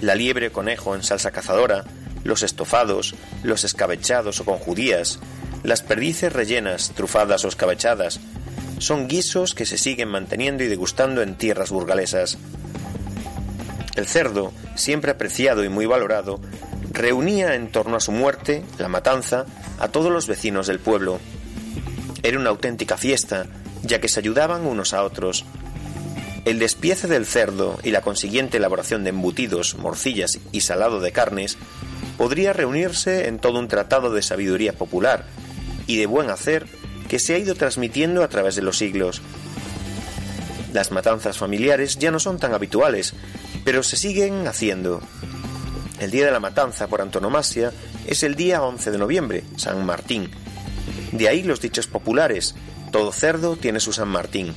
[0.04, 1.84] la liebre conejo en salsa cazadora,
[2.24, 5.18] los estofados, los escabechados o con judías,
[5.62, 8.20] las perdices rellenas, trufadas o escabechadas,
[8.78, 12.36] son guisos que se siguen manteniendo y degustando en tierras burgalesas.
[13.96, 16.38] El cerdo, siempre apreciado y muy valorado,
[16.90, 19.46] reunía en torno a su muerte, la matanza,
[19.78, 21.18] a todos los vecinos del pueblo.
[22.22, 23.46] Era una auténtica fiesta,
[23.82, 25.46] ya que se ayudaban unos a otros,
[26.44, 31.56] el despiece del cerdo y la consiguiente elaboración de embutidos, morcillas y salado de carnes
[32.18, 35.24] podría reunirse en todo un tratado de sabiduría popular
[35.86, 36.66] y de buen hacer
[37.08, 39.22] que se ha ido transmitiendo a través de los siglos.
[40.72, 43.14] Las matanzas familiares ya no son tan habituales,
[43.64, 45.00] pero se siguen haciendo.
[46.00, 47.72] El día de la matanza por antonomasia
[48.06, 50.30] es el día 11 de noviembre, San Martín.
[51.12, 52.54] De ahí los dichos populares,
[52.90, 54.54] todo cerdo tiene su San Martín.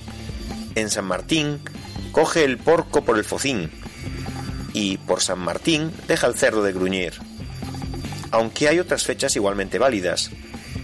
[0.78, 1.60] En San Martín
[2.12, 3.72] coge el porco por el focín
[4.74, 7.14] y por San Martín deja el cerdo de gruñir.
[8.30, 10.30] Aunque hay otras fechas igualmente válidas.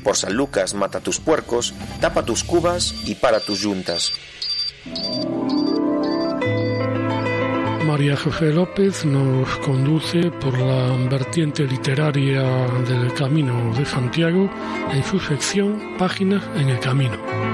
[0.04, 4.12] Por San Lucas mata tus puercos, tapa tus cubas y para tus yuntas.
[7.86, 12.42] María José López nos conduce por la vertiente literaria
[12.90, 14.50] del Camino de Santiago
[14.92, 17.53] en su sección Páginas en el Camino.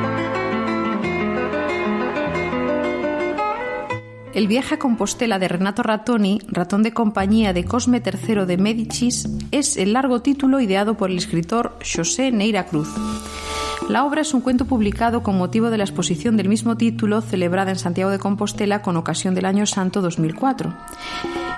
[4.40, 9.28] El viaje a Compostela de Renato Ratoni, ratón de compañía de Cosme III de Médicis,
[9.52, 12.88] es el largo título ideado por el escritor José Neira Cruz.
[13.90, 17.72] La obra es un cuento publicado con motivo de la exposición del mismo título celebrada
[17.72, 20.74] en Santiago de Compostela con ocasión del Año Santo 2004.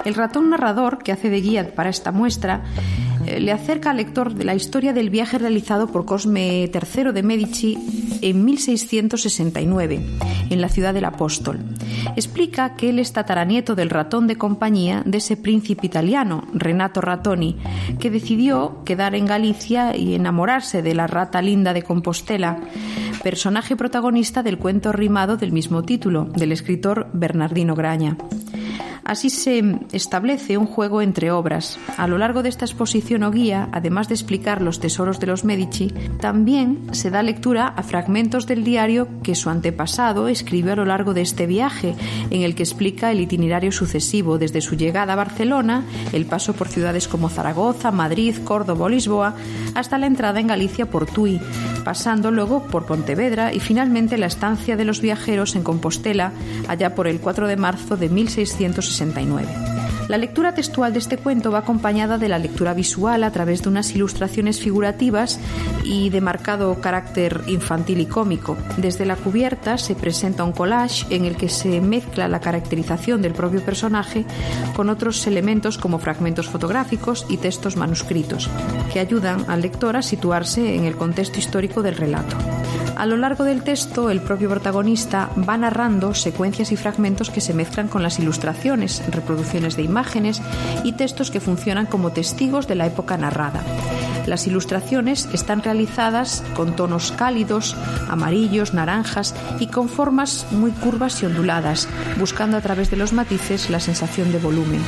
[0.04, 2.64] El ratón narrador, que hace de guía para esta muestra,
[3.26, 7.78] le acerca al lector la historia del viaje realizado por Cosme III de Medici
[8.22, 10.02] en 1669,
[10.50, 11.60] en la ciudad del Apóstol.
[12.16, 17.58] Explica que él es tataranieto del ratón de compañía de ese príncipe italiano, Renato Ratoni,
[18.00, 22.60] que decidió quedar en Galicia y enamorarse de la rata linda de Compostela,
[23.24, 28.18] personaje protagonista del cuento rimado del mismo título, del escritor Bernardino Graña.
[29.12, 31.78] Así se establece un juego entre obras.
[31.98, 35.44] A lo largo de esta exposición o guía, además de explicar los tesoros de los
[35.44, 35.90] Medici,
[36.22, 41.14] también se da lectura a fragmentos del diario que su antepasado escribió a lo largo
[41.14, 41.94] de este viaje,
[42.30, 45.84] en el que explica el itinerario sucesivo desde su llegada a Barcelona,
[46.14, 49.36] el paso por ciudades como Zaragoza, Madrid, Córdoba o Lisboa,
[49.76, 51.42] hasta la entrada en Galicia por Tui,
[51.84, 56.32] pasando luego por Pontevedra y finalmente la estancia de los viajeros en Compostela
[56.70, 60.01] allá por el 4 de marzo de 1660 1969.
[60.12, 63.70] La lectura textual de este cuento va acompañada de la lectura visual a través de
[63.70, 65.40] unas ilustraciones figurativas
[65.86, 68.58] y de marcado carácter infantil y cómico.
[68.76, 73.32] Desde la cubierta se presenta un collage en el que se mezcla la caracterización del
[73.32, 74.26] propio personaje
[74.76, 78.50] con otros elementos como fragmentos fotográficos y textos manuscritos,
[78.92, 82.36] que ayudan al lector a situarse en el contexto histórico del relato.
[82.98, 87.54] A lo largo del texto, el propio protagonista va narrando secuencias y fragmentos que se
[87.54, 90.01] mezclan con las ilustraciones, reproducciones de imágenes
[90.84, 93.64] y textos que funcionan como testigos de la época narrada.
[94.26, 97.76] Las ilustraciones están realizadas con tonos cálidos,
[98.10, 101.88] amarillos, naranjas y con formas muy curvas y onduladas,
[102.20, 104.82] buscando a través de los matices la sensación de volumen.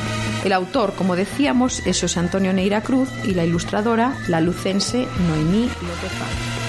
[0.44, 5.62] El autor, como decíamos, es José Antonio Neira Cruz y la ilustradora, la lucense Noemí
[5.62, 6.63] López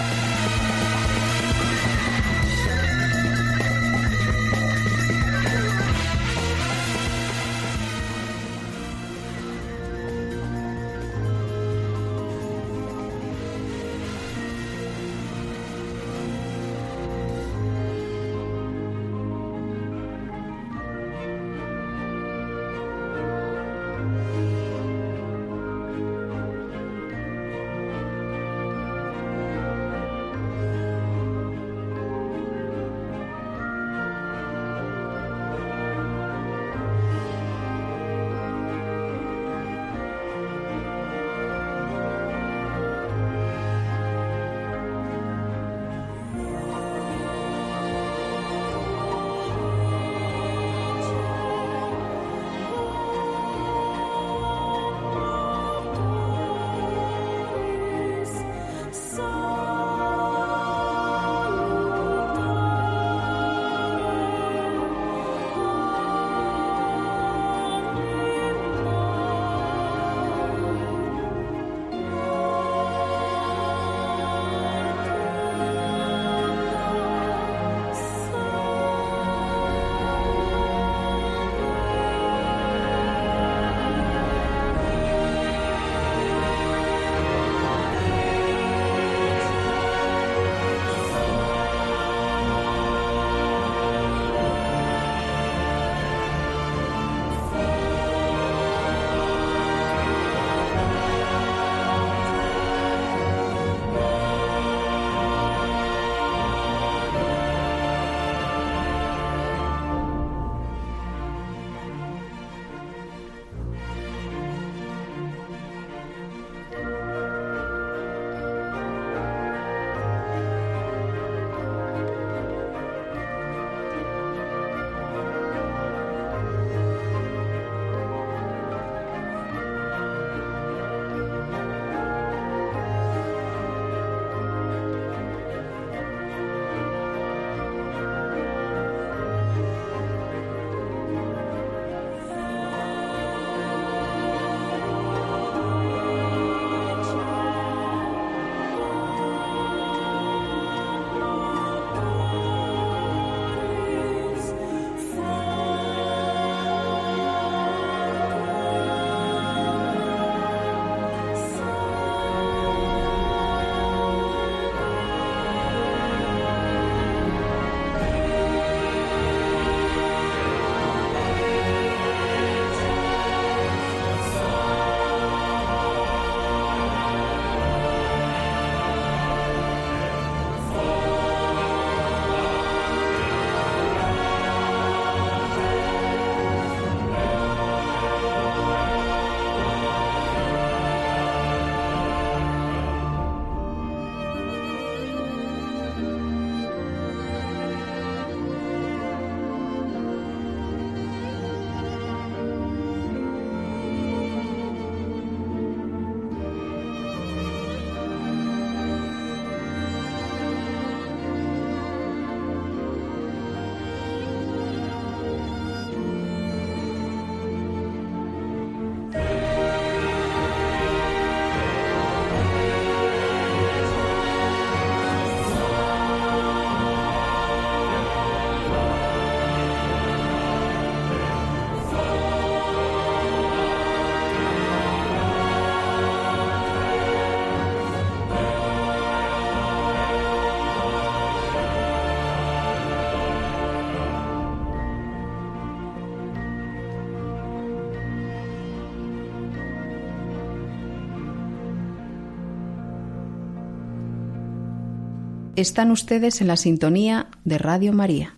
[255.56, 258.38] Están ustedes en la sintonía de Radio María.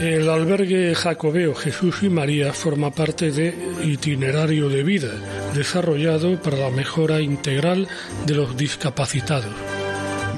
[0.00, 5.12] El albergue jacobeo Jesús y María forma parte de Itinerario de Vida,
[5.54, 7.88] desarrollado para la mejora integral
[8.24, 9.75] de los discapacitados.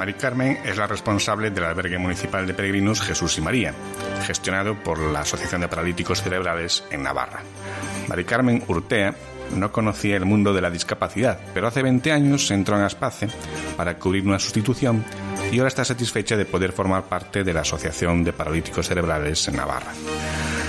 [0.08, 3.74] Mari Carmen es la responsable del albergue municipal de peregrinos Jesús y María,
[4.26, 7.42] gestionado por la Asociación de Paralíticos Cerebrales en Navarra.
[8.08, 9.14] Mari Carmen Urtea
[9.54, 13.28] no conocía el mundo de la discapacidad, pero hace 20 años entró en Aspace
[13.76, 15.04] para cubrir una sustitución
[15.52, 19.56] y ahora está satisfecha de poder formar parte de la Asociación de Paralíticos Cerebrales en
[19.56, 19.92] Navarra.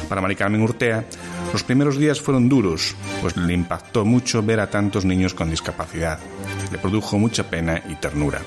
[0.09, 1.05] Para Mari Carmen Urtea,
[1.53, 6.19] los primeros días fueron duros, pues le impactó mucho ver a tantos niños con discapacidad.
[6.73, 8.41] Le produjo mucha pena y ternura.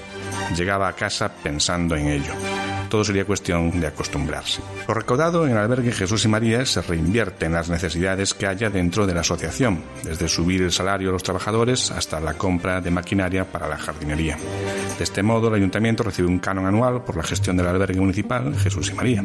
[0.57, 2.33] Llegaba a casa pensando en ello
[2.93, 4.61] todo sería cuestión de acostumbrarse.
[4.87, 8.69] Lo recaudado en el albergue Jesús y María se reinvierte en las necesidades que haya
[8.69, 12.91] dentro de la asociación, desde subir el salario a los trabajadores hasta la compra de
[12.91, 14.37] maquinaria para la jardinería.
[14.99, 18.55] De este modo, el ayuntamiento recibe un canon anual por la gestión del albergue municipal
[18.59, 19.25] Jesús y María.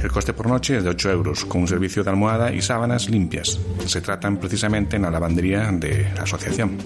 [0.00, 3.10] El coste por noche es de 8 euros, con un servicio de almohada y sábanas
[3.10, 3.58] limpias.
[3.86, 6.78] Se tratan precisamente en la lavandería de la asociación.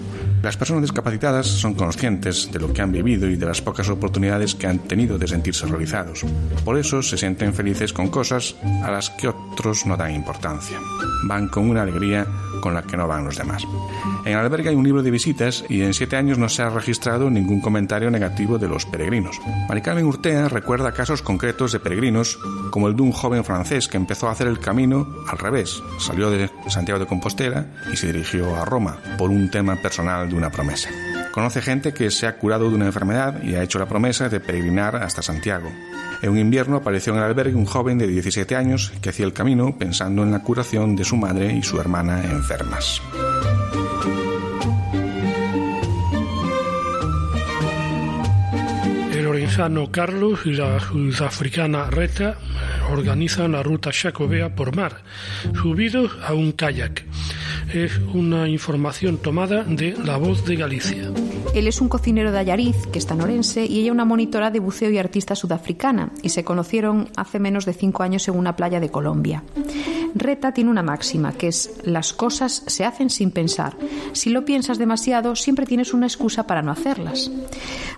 [0.45, 4.55] Las personas discapacitadas son conscientes de lo que han vivido y de las pocas oportunidades
[4.55, 6.21] que han tenido de sentirse realizados.
[6.67, 10.79] Por eso se sienten felices con cosas a las que otros no dan importancia.
[11.25, 12.27] Van con una alegría
[12.61, 13.67] con la que no van los demás.
[14.25, 16.71] En el albergue hay un libro de visitas y en siete años no se ha
[16.71, 19.41] registrado ningún comentario negativo de los peregrinos.
[19.69, 22.39] Maricarmen Urtea recuerda casos concretos de peregrinos,
[22.71, 25.83] como el de un joven francés que empezó a hacer el camino al revés.
[25.99, 30.51] Salió de Santiago de Compostela y se dirigió a Roma por un tema personal una
[30.51, 30.91] promesa.
[31.32, 34.41] Conoce gente que se ha curado de una enfermedad y ha hecho la promesa de
[34.41, 35.70] peregrinar hasta Santiago.
[36.22, 39.32] En un invierno apareció en el albergue un joven de 17 años que hacía el
[39.32, 43.03] camino pensando en la curación de su madre y su hermana enfermas.
[49.35, 52.37] Orensano Carlos y la sudafricana Reta
[52.93, 55.03] organizan la ruta Chacobea por mar,
[55.61, 57.05] subidos a un kayak
[57.72, 61.11] es una información tomada de La Voz de Galicia.
[61.55, 64.61] Él es un cocinero de Ayariz, que está en Orense, y ella una monitora de
[64.61, 68.78] buceo y artista sudafricana, y se conocieron hace menos de cinco años en una playa
[68.78, 69.43] de Colombia.
[70.15, 73.77] Reta tiene una máxima, que es las cosas se hacen sin pensar.
[74.12, 77.31] Si lo piensas demasiado, siempre tienes una excusa para no hacerlas.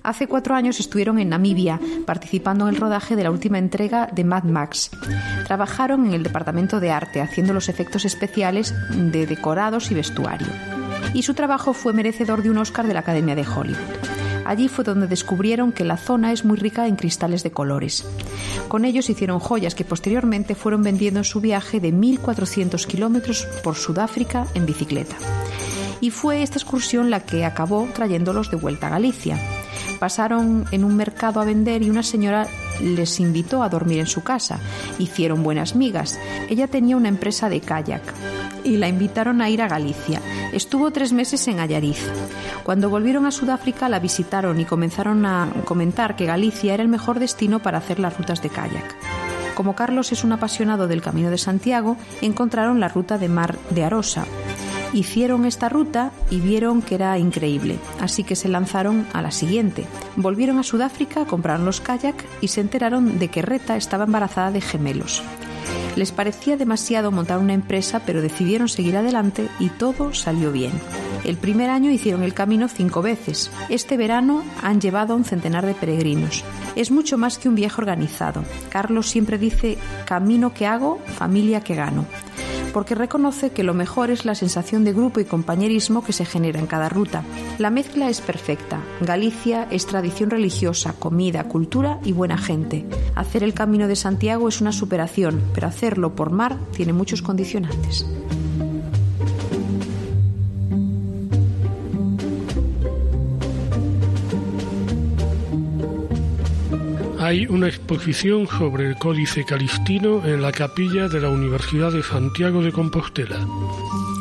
[0.03, 4.25] Hace cuatro años estuvieron en Namibia, participando en el rodaje de la última entrega de
[4.25, 4.91] Mad Max.
[5.47, 10.49] Trabajaron en el departamento de arte, haciendo los efectos especiales de decorados y vestuario.
[11.13, 14.26] Y su trabajo fue merecedor de un Oscar de la Academia de Hollywood.
[14.47, 18.07] Allí fue donde descubrieron que la zona es muy rica en cristales de colores.
[18.69, 23.75] Con ellos hicieron joyas que posteriormente fueron vendiendo en su viaje de 1.400 kilómetros por
[23.75, 25.17] Sudáfrica en bicicleta.
[26.01, 29.39] Y fue esta excursión la que acabó trayéndolos de vuelta a Galicia.
[29.99, 32.47] Pasaron en un mercado a vender y una señora
[32.81, 34.61] les invitó a dormir en su casa.
[34.99, 36.19] Hicieron buenas migas.
[36.49, 38.03] Ella tenía una empresa de kayak
[38.67, 40.21] y la invitaron a ir a Galicia.
[40.53, 42.11] Estuvo tres meses en Ayariz.
[42.65, 47.21] Cuando volvieron a Sudáfrica la visitaron y comenzaron a comentar que Galicia era el mejor
[47.21, 48.97] destino para hacer las rutas de kayak.
[49.55, 53.85] Como Carlos es un apasionado del Camino de Santiago, encontraron la ruta de mar de
[53.85, 54.27] Arosa.
[54.93, 59.87] Hicieron esta ruta y vieron que era increíble, así que se lanzaron a la siguiente.
[60.17, 64.61] Volvieron a Sudáfrica, compraron los kayak y se enteraron de que Reta estaba embarazada de
[64.61, 65.23] gemelos.
[65.97, 70.73] Les parecía demasiado montar una empresa, pero decidieron seguir adelante y todo salió bien.
[71.25, 73.51] El primer año hicieron el camino cinco veces.
[73.69, 76.45] Este verano han llevado a un centenar de peregrinos.
[76.77, 78.45] Es mucho más que un viaje organizado.
[78.69, 82.07] Carlos siempre dice, camino que hago, familia que gano
[82.77, 86.61] porque reconoce que lo mejor es la sensación de grupo y compañerismo que se genera
[86.61, 87.25] en cada ruta.
[87.57, 88.83] La mezcla es perfecta.
[89.01, 92.85] Galicia es tradición religiosa, comida, cultura y buena gente.
[93.15, 98.05] Hacer el camino de Santiago es una superación, pero hacerlo por mar tiene muchos condicionantes.
[107.27, 112.63] Hay una exposición sobre el Códice Calistino en la capilla de la Universidad de Santiago
[112.63, 113.45] de Compostela.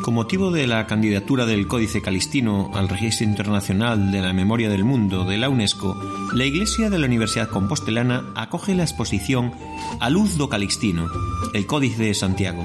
[0.06, 4.84] Con motivo de la candidatura del Códice Calistino al Registro Internacional de la Memoria del
[4.84, 6.00] Mundo de la UNESCO,
[6.32, 9.50] la Iglesia de la Universidad Compostelana acoge la exposición
[9.98, 11.08] A Luz do Calistino,
[11.54, 12.64] el Códice de Santiago.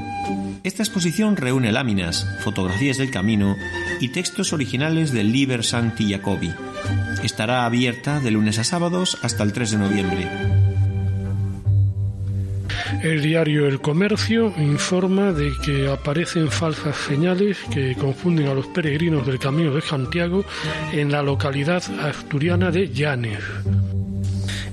[0.62, 3.56] Esta exposición reúne láminas, fotografías del camino
[4.00, 6.54] y textos originales del Liber Sancti Jacobi.
[7.24, 10.71] Estará abierta de lunes a sábados hasta el 3 de noviembre.
[13.04, 19.26] El diario El Comercio informa de que aparecen falsas señales que confunden a los peregrinos
[19.26, 20.46] del Camino de Santiago
[20.94, 23.40] en la localidad asturiana de Llanes.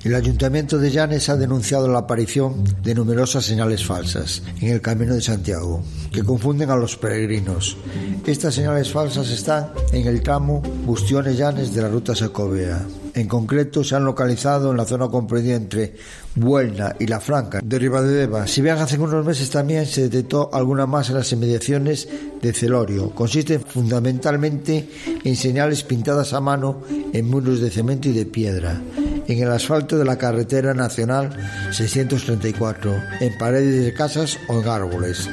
[0.04, 5.14] El Ayuntamiento de Llanes ha denunciado la aparición de numerosas señales falsas en el Camino
[5.14, 7.78] de Santiago, que confunden a los peregrinos.
[8.26, 12.86] Estas señales falsas están en el tramo Bustiones-Llanes de la ruta Sacobea.
[13.18, 15.96] En concreto, se han localizado en la zona comprendida entre
[16.36, 18.46] Buelna y La Franca de Ribadedeva.
[18.46, 22.08] Si bien hace unos meses también se detectó alguna más en las inmediaciones
[22.40, 23.10] de Celorio.
[23.10, 24.88] Consiste fundamentalmente
[25.24, 28.80] en señales pintadas a mano en muros de cemento y de piedra
[29.26, 31.36] en el asfalto de la carretera nacional
[31.72, 35.28] 634, en paredes de casas o en árboles.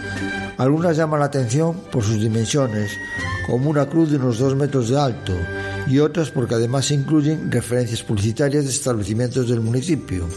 [0.58, 2.92] Algunas llaman la atención por sus dimensiones,
[3.46, 5.34] como una cruz de unos dos metros de alto,
[5.88, 10.28] y otras porque además incluyen referencias publicitarias de establecimientos del municipio.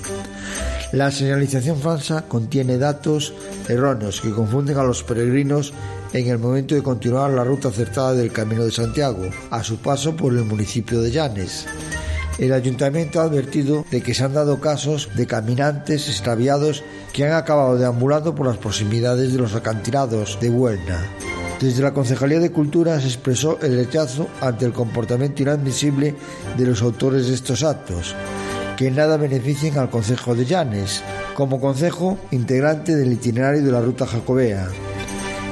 [0.92, 3.34] La señalización falsa contiene datos
[3.68, 5.72] erróneos que confunden a los peregrinos
[6.12, 10.16] en el momento de continuar la ruta acertada del Camino de Santiago, a su paso
[10.16, 11.66] por el municipio de Llanes.
[12.38, 17.32] El ayuntamiento ha advertido de que se han dado casos de caminantes extraviados que han
[17.32, 21.05] acabado deambulando por las proximidades de los acantilados de Huelna.
[21.61, 26.14] Desde la Concejalía de Cultura se expresó el rechazo ante el comportamiento inadmisible
[26.56, 28.14] de los autores de estos actos,
[28.76, 31.02] que nada beneficien al Concejo de Llanes,
[31.34, 34.68] como concejo integrante del itinerario de la ruta jacobea.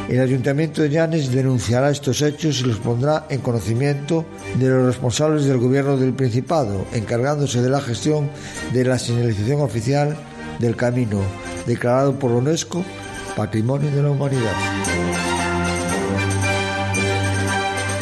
[0.08, 4.24] El Ayuntamiento de Llanes denunciará estos hechos y los pondrá en conocimiento
[4.60, 8.30] de los responsables del Gobierno del Principado, encargándose de la gestión
[8.72, 10.16] de la señalización oficial
[10.60, 11.20] del camino,
[11.66, 12.84] declarado por la UNESCO
[13.34, 15.25] Patrimonio de la Humanidad.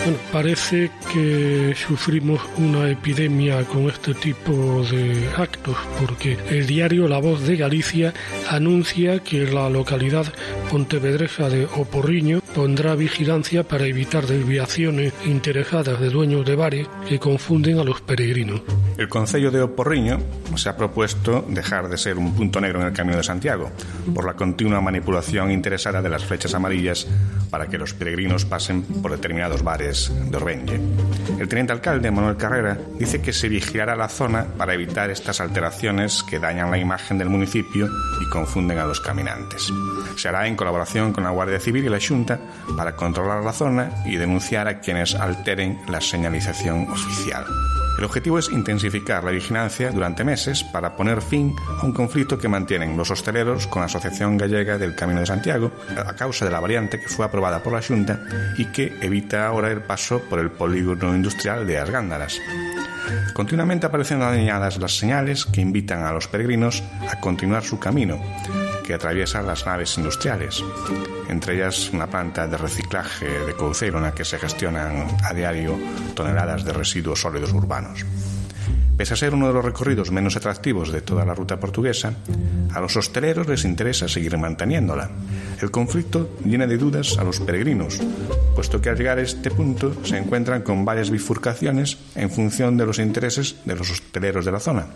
[0.05, 7.21] Bueno, parece que sufrimos una epidemia con este tipo de actos, porque el diario La
[7.21, 8.13] Voz de Galicia
[8.51, 10.27] anuncia que la localidad
[10.71, 17.79] pontevedresa de Oporriño pondrá vigilancia para evitar desviaciones interesadas de dueños de bares que confunden
[17.79, 18.61] a los peregrinos.
[18.99, 20.21] El Concello de Oporriño
[20.55, 23.71] se ha propuesto dejar de ser un punto negro en el Camino de Santiago
[24.15, 27.07] por la continua manipulación interesada de las flechas amarillas
[27.51, 30.81] para que los peregrinos pasen por determinados bares de.
[31.39, 36.23] El teniente alcalde, Manuel Carrera, dice que se vigilará la zona para evitar estas alteraciones
[36.23, 37.89] que dañan la imagen del municipio
[38.21, 39.73] y confunden a los caminantes.
[40.17, 42.41] Se hará en colaboración con la Guardia Civil y la Junta
[42.77, 47.45] para controlar la zona y denunciar a quienes alteren la señalización oficial.
[47.97, 52.49] El objetivo es intensificar la vigilancia durante meses para poner fin a un conflicto que
[52.49, 56.61] mantienen los hosteleros con la Asociación Gallega del Camino de Santiago a causa de la
[56.61, 58.21] variante que fue aprobada por la Junta
[58.59, 62.41] y que evita ahora el paso por el polígono industrial de Asgándaras.
[63.33, 68.21] Continuamente aparecen dañadas las señales que invitan a los peregrinos a continuar su camino,
[68.85, 70.63] que atraviesan las naves industriales,
[71.29, 75.79] entre ellas una planta de reciclaje de Couceiro en la que se gestionan a diario
[76.15, 78.05] toneladas de residuos sólidos urbanos.
[78.97, 82.15] Pese a ser uno de los recorridos menos atractivos de toda la ruta portuguesa,
[82.73, 85.11] a los hosteleros les interesa seguir manteniéndola.
[85.61, 88.01] El conflicto llena de dudas a los peregrinos,
[88.55, 92.87] puesto que al llegar a este punto se encuentran con varias bifurcaciones en función de
[92.87, 94.87] los intereses de los hosteleros de la zona.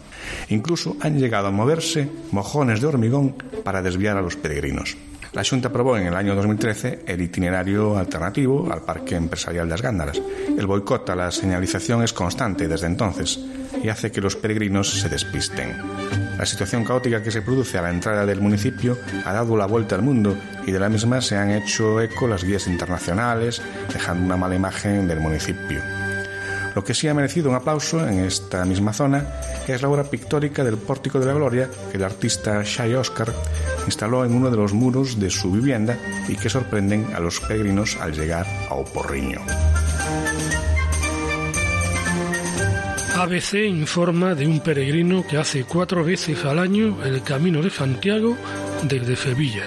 [0.48, 3.34] Incluso han llegado a moverse mojones de hormigón
[3.64, 4.96] para desviar a los peregrinos.
[5.38, 9.82] La Junta aprobó en el año 2013 el itinerario alternativo al Parque Empresarial de las
[9.82, 10.20] Gándaras.
[10.58, 13.38] El boicot a la señalización es constante desde entonces
[13.80, 15.76] y hace que los peregrinos se despisten.
[16.36, 19.94] La situación caótica que se produce a la entrada del municipio ha dado la vuelta
[19.94, 20.36] al mundo
[20.66, 23.62] y de la misma se han hecho eco las guías internacionales,
[23.92, 26.07] dejando una mala imagen del municipio.
[26.78, 29.26] Lo que sí ha merecido un aplauso en esta misma zona
[29.66, 33.34] es la obra pictórica del Pórtico de la Gloria que el artista Shai Oscar
[33.86, 35.98] instaló en uno de los muros de su vivienda
[36.28, 39.40] y que sorprenden a los peregrinos al llegar a Oporriño.
[43.16, 48.36] ABC informa de un peregrino que hace cuatro veces al año el Camino de Santiago
[48.84, 49.64] desde Sevilla.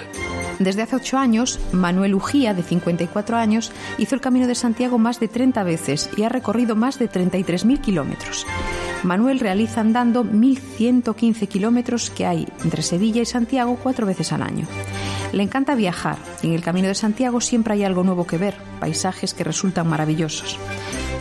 [0.58, 5.20] Desde hace ocho años, Manuel Ujía, de 54 años, hizo el Camino de Santiago más
[5.20, 8.46] de 30 veces y ha recorrido más de 33.000 kilómetros.
[9.02, 14.66] Manuel realiza andando 1.115 kilómetros que hay entre Sevilla y Santiago cuatro veces al año.
[15.32, 18.54] Le encanta viajar y en el Camino de Santiago siempre hay algo nuevo que ver,
[18.78, 20.58] paisajes que resultan maravillosos.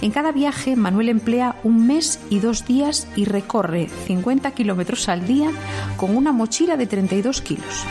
[0.01, 5.27] En cada viaje, Manuel emplea un mes y dos días y recorre 50 kilómetros al
[5.27, 5.51] día
[5.95, 7.85] con una mochila de 32 kilos.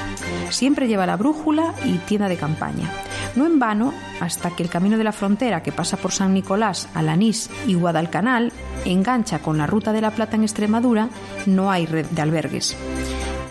[0.51, 2.91] Siempre lleva la brújula y tienda de campaña.
[3.37, 6.89] No en vano, hasta que el camino de la frontera que pasa por San Nicolás,
[6.95, 8.53] Alanís y Guadalcanal
[8.85, 11.09] engancha con la ruta de la Plata en Extremadura,
[11.47, 12.77] no hay red de albergues.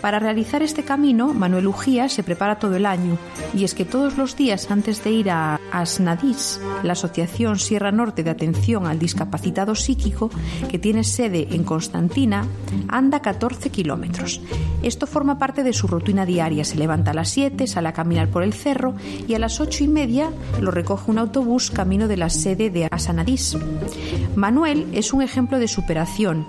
[0.00, 3.18] Para realizar este camino, Manuel Ujía se prepara todo el año,
[3.54, 8.22] y es que todos los días antes de ir a ASNADIS, la Asociación Sierra Norte
[8.22, 10.30] de Atención al Discapacitado Psíquico,
[10.70, 12.46] que tiene sede en Constantina,
[12.88, 14.40] anda 14 kilómetros.
[14.82, 16.64] Esto forma parte de su rutina diaria.
[16.64, 18.94] Se levanta a las 7, sale a caminar por el cerro
[19.28, 20.30] y a las 8 y media
[20.60, 23.58] lo recoge un autobús camino de la sede de Asanadís.
[24.34, 26.46] Manuel es un ejemplo de superación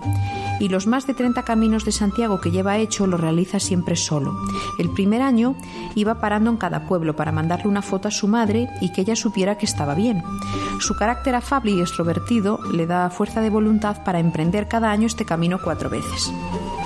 [0.62, 4.40] y los más de 30 caminos de Santiago que lleva hecho lo realiza siempre solo.
[4.78, 5.56] El primer año
[5.96, 9.16] iba parando en cada pueblo para mandarle una foto a su madre y que ella
[9.16, 10.24] supiera que estaba bien.
[10.80, 15.26] Su carácter afable y extrovertido le da fuerza de voluntad para emprender cada año este
[15.26, 16.32] camino cuatro veces.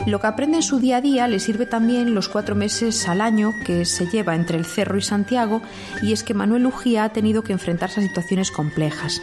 [0.05, 3.21] Lo que aprende en su día a día le sirve también los cuatro meses al
[3.21, 5.63] año que se lleva entre el Cerro y Santiago
[6.03, 9.19] y es que Manuel Ujía ha tenido que enfrentarse a situaciones complejas.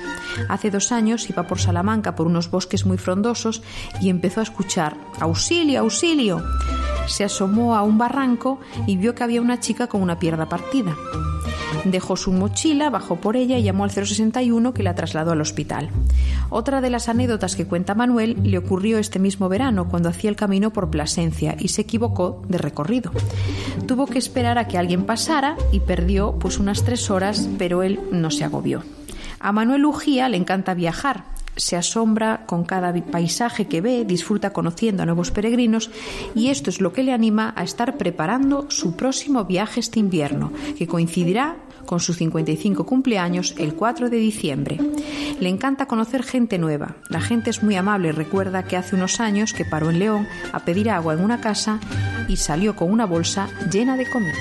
[0.48, 3.62] Hace dos años iba por Salamanca por unos bosques muy frondosos
[4.00, 6.42] y empezó a escuchar ¡Auxilio, auxilio!
[7.06, 10.96] Se asomó a un barranco y vio que había una chica con una pierna partida.
[11.84, 15.90] Dejó su mochila, bajó por ella y llamó al 061 que la trasladó al hospital.
[16.48, 20.36] Otra de las anécdotas que cuenta Manuel le ocurrió este mismo verano cuando hacía el
[20.36, 23.10] camino por Plasencia y se equivocó de recorrido.
[23.86, 28.00] Tuvo que esperar a que alguien pasara y perdió pues unas tres horas, pero él
[28.12, 28.84] no se agobió.
[29.40, 31.24] A Manuel Ujía le encanta viajar
[31.56, 35.90] se asombra con cada paisaje que ve, disfruta conociendo a nuevos peregrinos
[36.34, 40.52] y esto es lo que le anima a estar preparando su próximo viaje este invierno,
[40.78, 44.78] que coincidirá con su 55 cumpleaños el 4 de diciembre.
[45.40, 46.96] Le encanta conocer gente nueva.
[47.08, 48.12] La gente es muy amable.
[48.12, 51.80] Recuerda que hace unos años que paró en León a pedir agua en una casa
[52.28, 54.38] y salió con una bolsa llena de comida.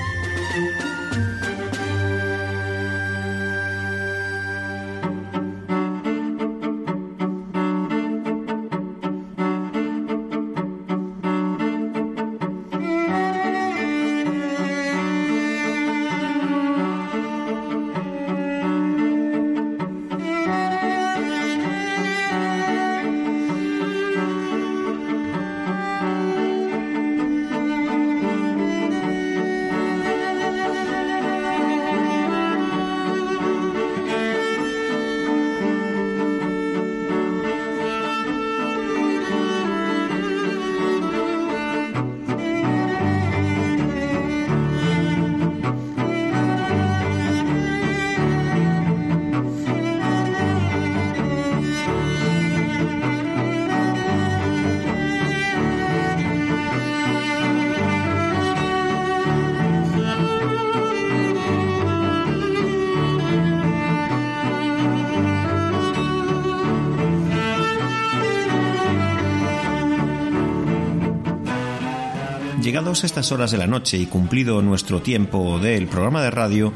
[72.72, 76.72] Llegados estas horas de la noche y cumplido nuestro tiempo del programa de radio,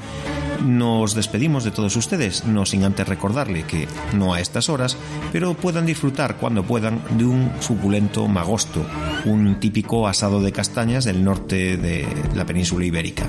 [0.62, 4.99] nos despedimos de todos ustedes, no sin antes recordarle que no a estas horas,
[5.32, 8.84] pero puedan disfrutar cuando puedan de un suculento magosto,
[9.24, 13.24] un típico asado de castañas del norte de la península ibérica.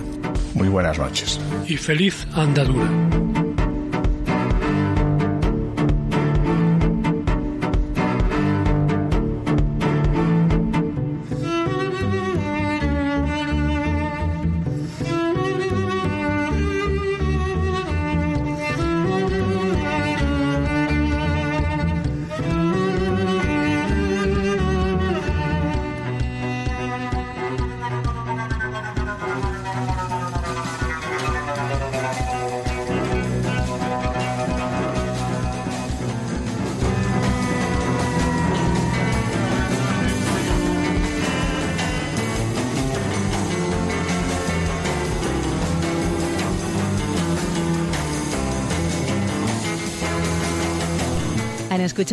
[0.53, 1.39] Muy buenas noches.
[1.69, 3.46] Y feliz andadura.